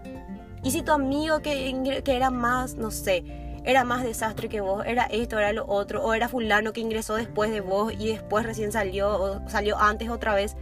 Y 0.63 0.71
si 0.71 0.83
tu 0.83 0.93
amigo 0.93 1.41
que, 1.41 2.03
que 2.05 2.17
era 2.17 2.31
más, 2.31 2.75
no 2.75 2.91
sé, 2.91 3.25
era 3.65 3.85
más 3.85 4.03
desastre 4.03 4.49
que 4.49 4.61
vos, 4.61 4.85
era 4.87 5.05
esto, 5.05 5.39
era 5.39 5.53
lo 5.53 5.67
otro, 5.67 6.03
o 6.05 6.15
era 6.15 6.29
fulano 6.29 6.73
que 6.73 6.81
ingresó 6.81 7.15
después 7.15 7.51
de 7.51 7.61
vos 7.61 7.93
y 7.99 8.09
después 8.09 8.45
recién 8.45 8.73
salió, 8.73 9.11
o 9.11 9.49
salió 9.49 9.79
antes 9.79 10.09
otra 10.09 10.35
vez, 10.35 10.57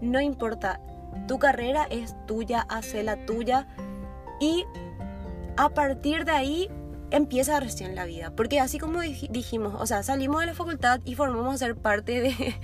no 0.00 0.20
importa. 0.20 0.80
Tu 1.28 1.38
carrera 1.38 1.86
es 1.90 2.14
tuya, 2.26 2.66
hace 2.68 3.02
la 3.02 3.26
tuya 3.26 3.66
y 4.40 4.64
a 5.56 5.68
partir 5.70 6.24
de 6.24 6.32
ahí 6.32 6.70
empieza 7.10 7.60
recién 7.60 7.94
la 7.94 8.04
vida. 8.06 8.32
Porque 8.34 8.58
así 8.60 8.78
como 8.78 9.00
dij- 9.02 9.28
dijimos, 9.30 9.74
o 9.78 9.86
sea, 9.86 10.02
salimos 10.02 10.40
de 10.40 10.46
la 10.46 10.54
facultad 10.54 11.00
y 11.04 11.14
formamos 11.14 11.54
a 11.54 11.58
ser 11.58 11.76
parte 11.76 12.20
de, 12.20 12.54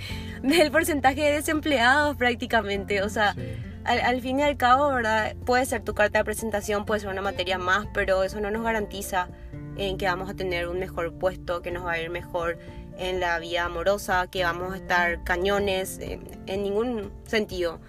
del 0.42 0.70
porcentaje 0.70 1.20
de 1.22 1.32
desempleados 1.32 2.16
prácticamente. 2.16 3.02
O 3.02 3.08
sea, 3.08 3.34
Sí. 3.34 3.42
al, 3.84 4.00
al 4.00 4.20
fin 4.22 4.40
y 4.40 4.42
al 4.42 4.56
cabo, 4.56 4.88
¿verdad? 4.92 5.34
Puede 5.44 5.66
ser 5.66 5.82
tu 5.82 5.94
carta 5.94 6.18
de 6.18 6.24
presentación, 6.24 6.84
puede 6.86 7.00
ser 7.00 7.10
una 7.10 7.22
materia 7.22 7.58
más, 7.58 7.86
pero 7.92 8.22
eso 8.24 8.40
no 8.40 8.50
nos 8.50 8.62
garantiza 8.62 9.28
en 9.76 9.96
que 9.98 10.06
vamos 10.06 10.28
a 10.30 10.34
tener 10.34 10.66
un 10.68 10.78
mejor 10.78 11.12
puesto, 11.14 11.60
que 11.62 11.70
nos 11.70 11.84
va 11.86 11.92
a 11.92 12.00
ir 12.00 12.10
mejor 12.10 12.58
en 12.98 13.20
la 13.20 13.38
vida 13.38 13.64
amorosa, 13.64 14.26
que 14.28 14.42
vamos 14.42 14.72
a 14.72 14.76
estar 14.76 15.22
cañones, 15.24 15.98
en, 16.00 16.22
en 16.46 16.62
ningún 16.64 17.12
sentido. 17.26 17.80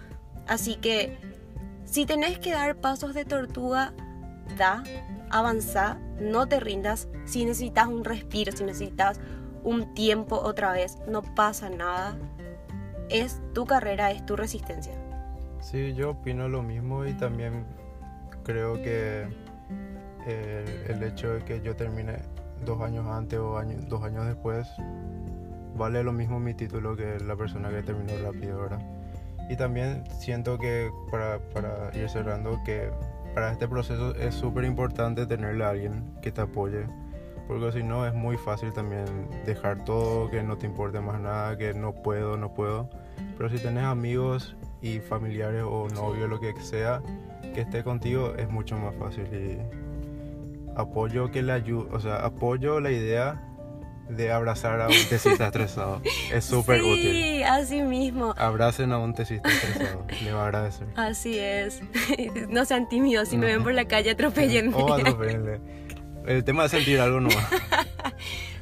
Así 0.46 0.76
que 0.76 1.18
si 1.86 2.06
tenés 2.06 2.38
que 2.38 2.52
dar 2.52 2.76
pasos 2.76 3.14
de 3.16 3.26
tortuga, 3.26 3.94
da, 4.58 4.84
avanza, 5.30 5.98
no 6.20 6.48
te 6.48 6.60
rindas. 6.60 7.08
Si 7.26 7.46
necesitas 7.46 7.88
un 7.88 8.04
respiro, 8.04 8.52
si 8.52 8.64
necesitas 8.64 9.20
un 9.64 9.94
tiempo 9.94 10.38
otra 10.38 10.72
vez, 10.72 10.98
no 11.08 11.22
pasa 11.22 11.70
nada. 11.70 12.18
Es 13.10 13.42
tu 13.54 13.66
carrera, 13.66 14.12
es 14.12 14.26
tu 14.26 14.36
resistencia. 14.36 14.94
Sí, 15.62 15.94
yo 15.94 16.12
opino 16.12 16.48
lo 16.48 16.62
mismo 16.62 17.06
y 17.06 17.14
también 17.14 17.66
creo 18.44 18.76
que 18.76 19.28
el, 20.26 20.92
el 20.96 21.04
hecho 21.04 21.34
de 21.34 21.40
que 21.44 21.62
yo 21.62 21.76
termine 21.76 22.20
dos 22.66 22.82
años 22.82 23.06
antes 23.08 23.40
o 23.40 23.58
año- 23.58 23.78
dos 23.88 24.04
años 24.04 24.26
después 24.26 24.68
vale 25.76 26.04
lo 26.04 26.12
mismo 26.12 26.40
mi 26.40 26.54
título 26.54 26.96
que 26.96 27.20
la 27.20 27.36
persona 27.36 27.70
que 27.70 27.82
terminó 27.84 28.14
rápido, 28.24 28.62
¿verdad? 28.62 28.82
Y 29.50 29.56
también 29.56 30.04
siento 30.20 30.58
que 30.58 30.92
para, 31.10 31.40
para 31.54 31.90
ir 31.98 32.10
cerrando 32.10 32.60
que 32.66 32.92
para 33.40 33.54
este 33.54 33.70
proceso 33.70 34.14
es 34.16 34.36
súper 34.36 34.66
importante 34.66 35.26
tenerle 35.26 35.64
a 35.64 35.70
alguien 35.70 36.04
que 36.22 36.30
te 36.30 36.42
apoye 36.42 36.86
porque 37.48 37.72
si 37.72 37.84
no 37.84 38.06
es 38.06 38.14
muy 38.14 38.36
fácil 38.36 38.74
también 38.74 39.06
dejar 39.46 39.86
todo, 39.86 40.30
que 40.30 40.44
no 40.44 40.58
te 40.58 40.68
importe 40.68 41.00
más 41.00 41.22
nada, 41.22 41.58
que 41.58 41.74
no 41.74 41.94
puedo, 41.94 42.36
no 42.36 42.54
puedo. 42.54 42.90
Pero 43.38 43.50
si 43.50 43.58
tenés 43.58 43.86
amigos 43.86 44.58
y 44.82 45.00
familiares 45.00 45.64
o 45.66 45.88
novios, 45.88 46.30
lo 46.30 46.40
que 46.42 46.54
sea, 46.62 47.02
que 47.56 47.62
esté 47.62 47.82
contigo 47.82 48.34
es 48.36 48.50
mucho 48.50 48.78
más 48.78 48.94
fácil 48.96 49.26
y 49.34 49.58
apoyo 50.76 51.32
que 51.32 51.40
ayude, 51.50 51.88
o 51.92 52.00
sea, 52.02 52.18
apoyo 52.18 52.82
la 52.82 52.92
idea 52.92 53.42
de 54.10 54.32
abrazar 54.32 54.82
a 54.82 54.88
un 54.88 54.94
tesista 55.10 55.48
estresado. 55.48 56.02
Es 56.34 56.46
súper 56.46 56.82
sí, 56.82 56.92
útil. 56.92 57.12
Sí, 57.12 57.44
así 57.44 57.82
mismo. 57.82 58.34
Abracen 58.38 58.92
a 58.92 58.98
un 58.98 59.14
tesista 59.14 59.50
estresado. 59.50 60.06
Le 60.24 60.32
va 60.32 60.44
a 60.44 60.46
agradecer. 60.46 60.88
Así 60.96 61.38
es. 61.38 61.82
no 62.50 62.66
sean 62.66 62.90
tímidos. 62.90 63.30
Si 63.30 63.38
me 63.38 63.46
ven 63.46 63.64
por 63.64 63.74
la 63.74 63.86
calle, 63.86 64.12
atropellenme. 64.12 64.76
O 64.76 64.94
atropellenle. 64.94 65.62
El 66.26 66.44
tema 66.44 66.66
es 66.66 66.72
sentir 66.72 67.00
algo 67.00 67.20
nuevo. 67.20 67.40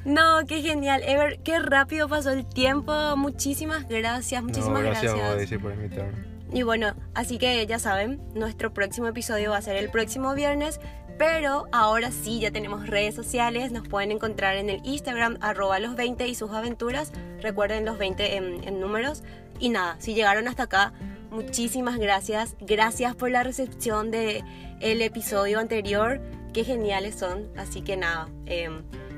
No, 0.06 0.46
qué 0.48 0.62
genial. 0.62 1.02
Ever, 1.04 1.40
qué 1.40 1.60
rápido 1.60 2.08
pasó 2.08 2.32
el 2.32 2.46
tiempo. 2.46 2.94
Muchísimas 3.18 3.90
gracias, 3.90 4.42
muchísimas 4.42 4.82
no, 4.82 4.90
gracias. 4.90 5.14
gracias. 5.14 5.32
a 5.32 5.36
Daisy 5.36 5.58
por 5.58 5.74
invitarme. 5.74 6.24
Y 6.54 6.64
bueno, 6.64 6.96
así 7.14 7.38
que 7.38 7.66
ya 7.68 7.78
saben, 7.78 8.22
nuestro 8.34 8.74
próximo 8.74 9.08
episodio 9.08 9.52
va 9.52 9.58
a 9.58 9.62
ser 9.62 9.76
el 9.76 9.90
próximo 9.90 10.34
viernes. 10.34 10.80
Pero 11.18 11.66
ahora 11.72 12.12
sí, 12.12 12.40
ya 12.40 12.52
tenemos 12.52 12.88
redes 12.88 13.16
sociales. 13.16 13.72
Nos 13.72 13.88
pueden 13.88 14.12
encontrar 14.12 14.58
en 14.58 14.70
el 14.70 14.82
Instagram, 14.84 15.38
arroba 15.42 15.80
los 15.80 15.96
20 15.96 16.28
y 16.28 16.36
sus 16.36 16.52
aventuras. 16.52 17.12
Recuerden 17.42 17.86
los 17.86 17.98
20 17.98 18.36
en, 18.36 18.80
números. 18.80 19.24
Y 19.60 19.70
nada, 19.70 19.96
si 20.00 20.14
llegaron 20.14 20.48
hasta 20.48 20.64
acá, 20.64 20.94
muchísimas 21.32 21.98
gracias. 21.98 22.56
Gracias 22.60 23.16
por 23.16 23.32
la 23.32 23.44
recepción 23.44 24.12
del 24.12 24.44
el 24.80 25.02
episodio 25.02 25.60
anterior. 25.60 26.22
Qué 26.54 26.64
geniales 26.64 27.16
son. 27.16 27.48
Así 27.58 27.82
que 27.82 27.98
nada, 27.98 28.30
eh, 28.46 28.70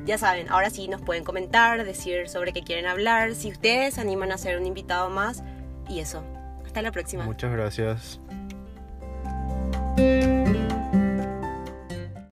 ya 0.06 0.18
saben, 0.18 0.50
ahora 0.50 0.70
sí 0.70 0.88
nos 0.88 1.02
pueden 1.02 1.26
comentar, 1.26 1.84
decir 1.84 2.30
sobre 2.30 2.54
qué 2.54 2.64
quieren 2.64 2.86
hablar, 2.86 3.36
si 3.36 3.52
ustedes 3.52 4.00
animan 4.00 4.32
a 4.32 4.38
ser 4.38 4.58
un 4.58 4.66
invitado 4.66 5.10
más. 5.10 5.44
Y 5.90 6.00
eso. 6.00 6.24
Hasta 6.66 6.82
la 6.82 6.92
próxima. 6.92 7.26
Muchas 7.26 7.52
gracias. 7.52 8.20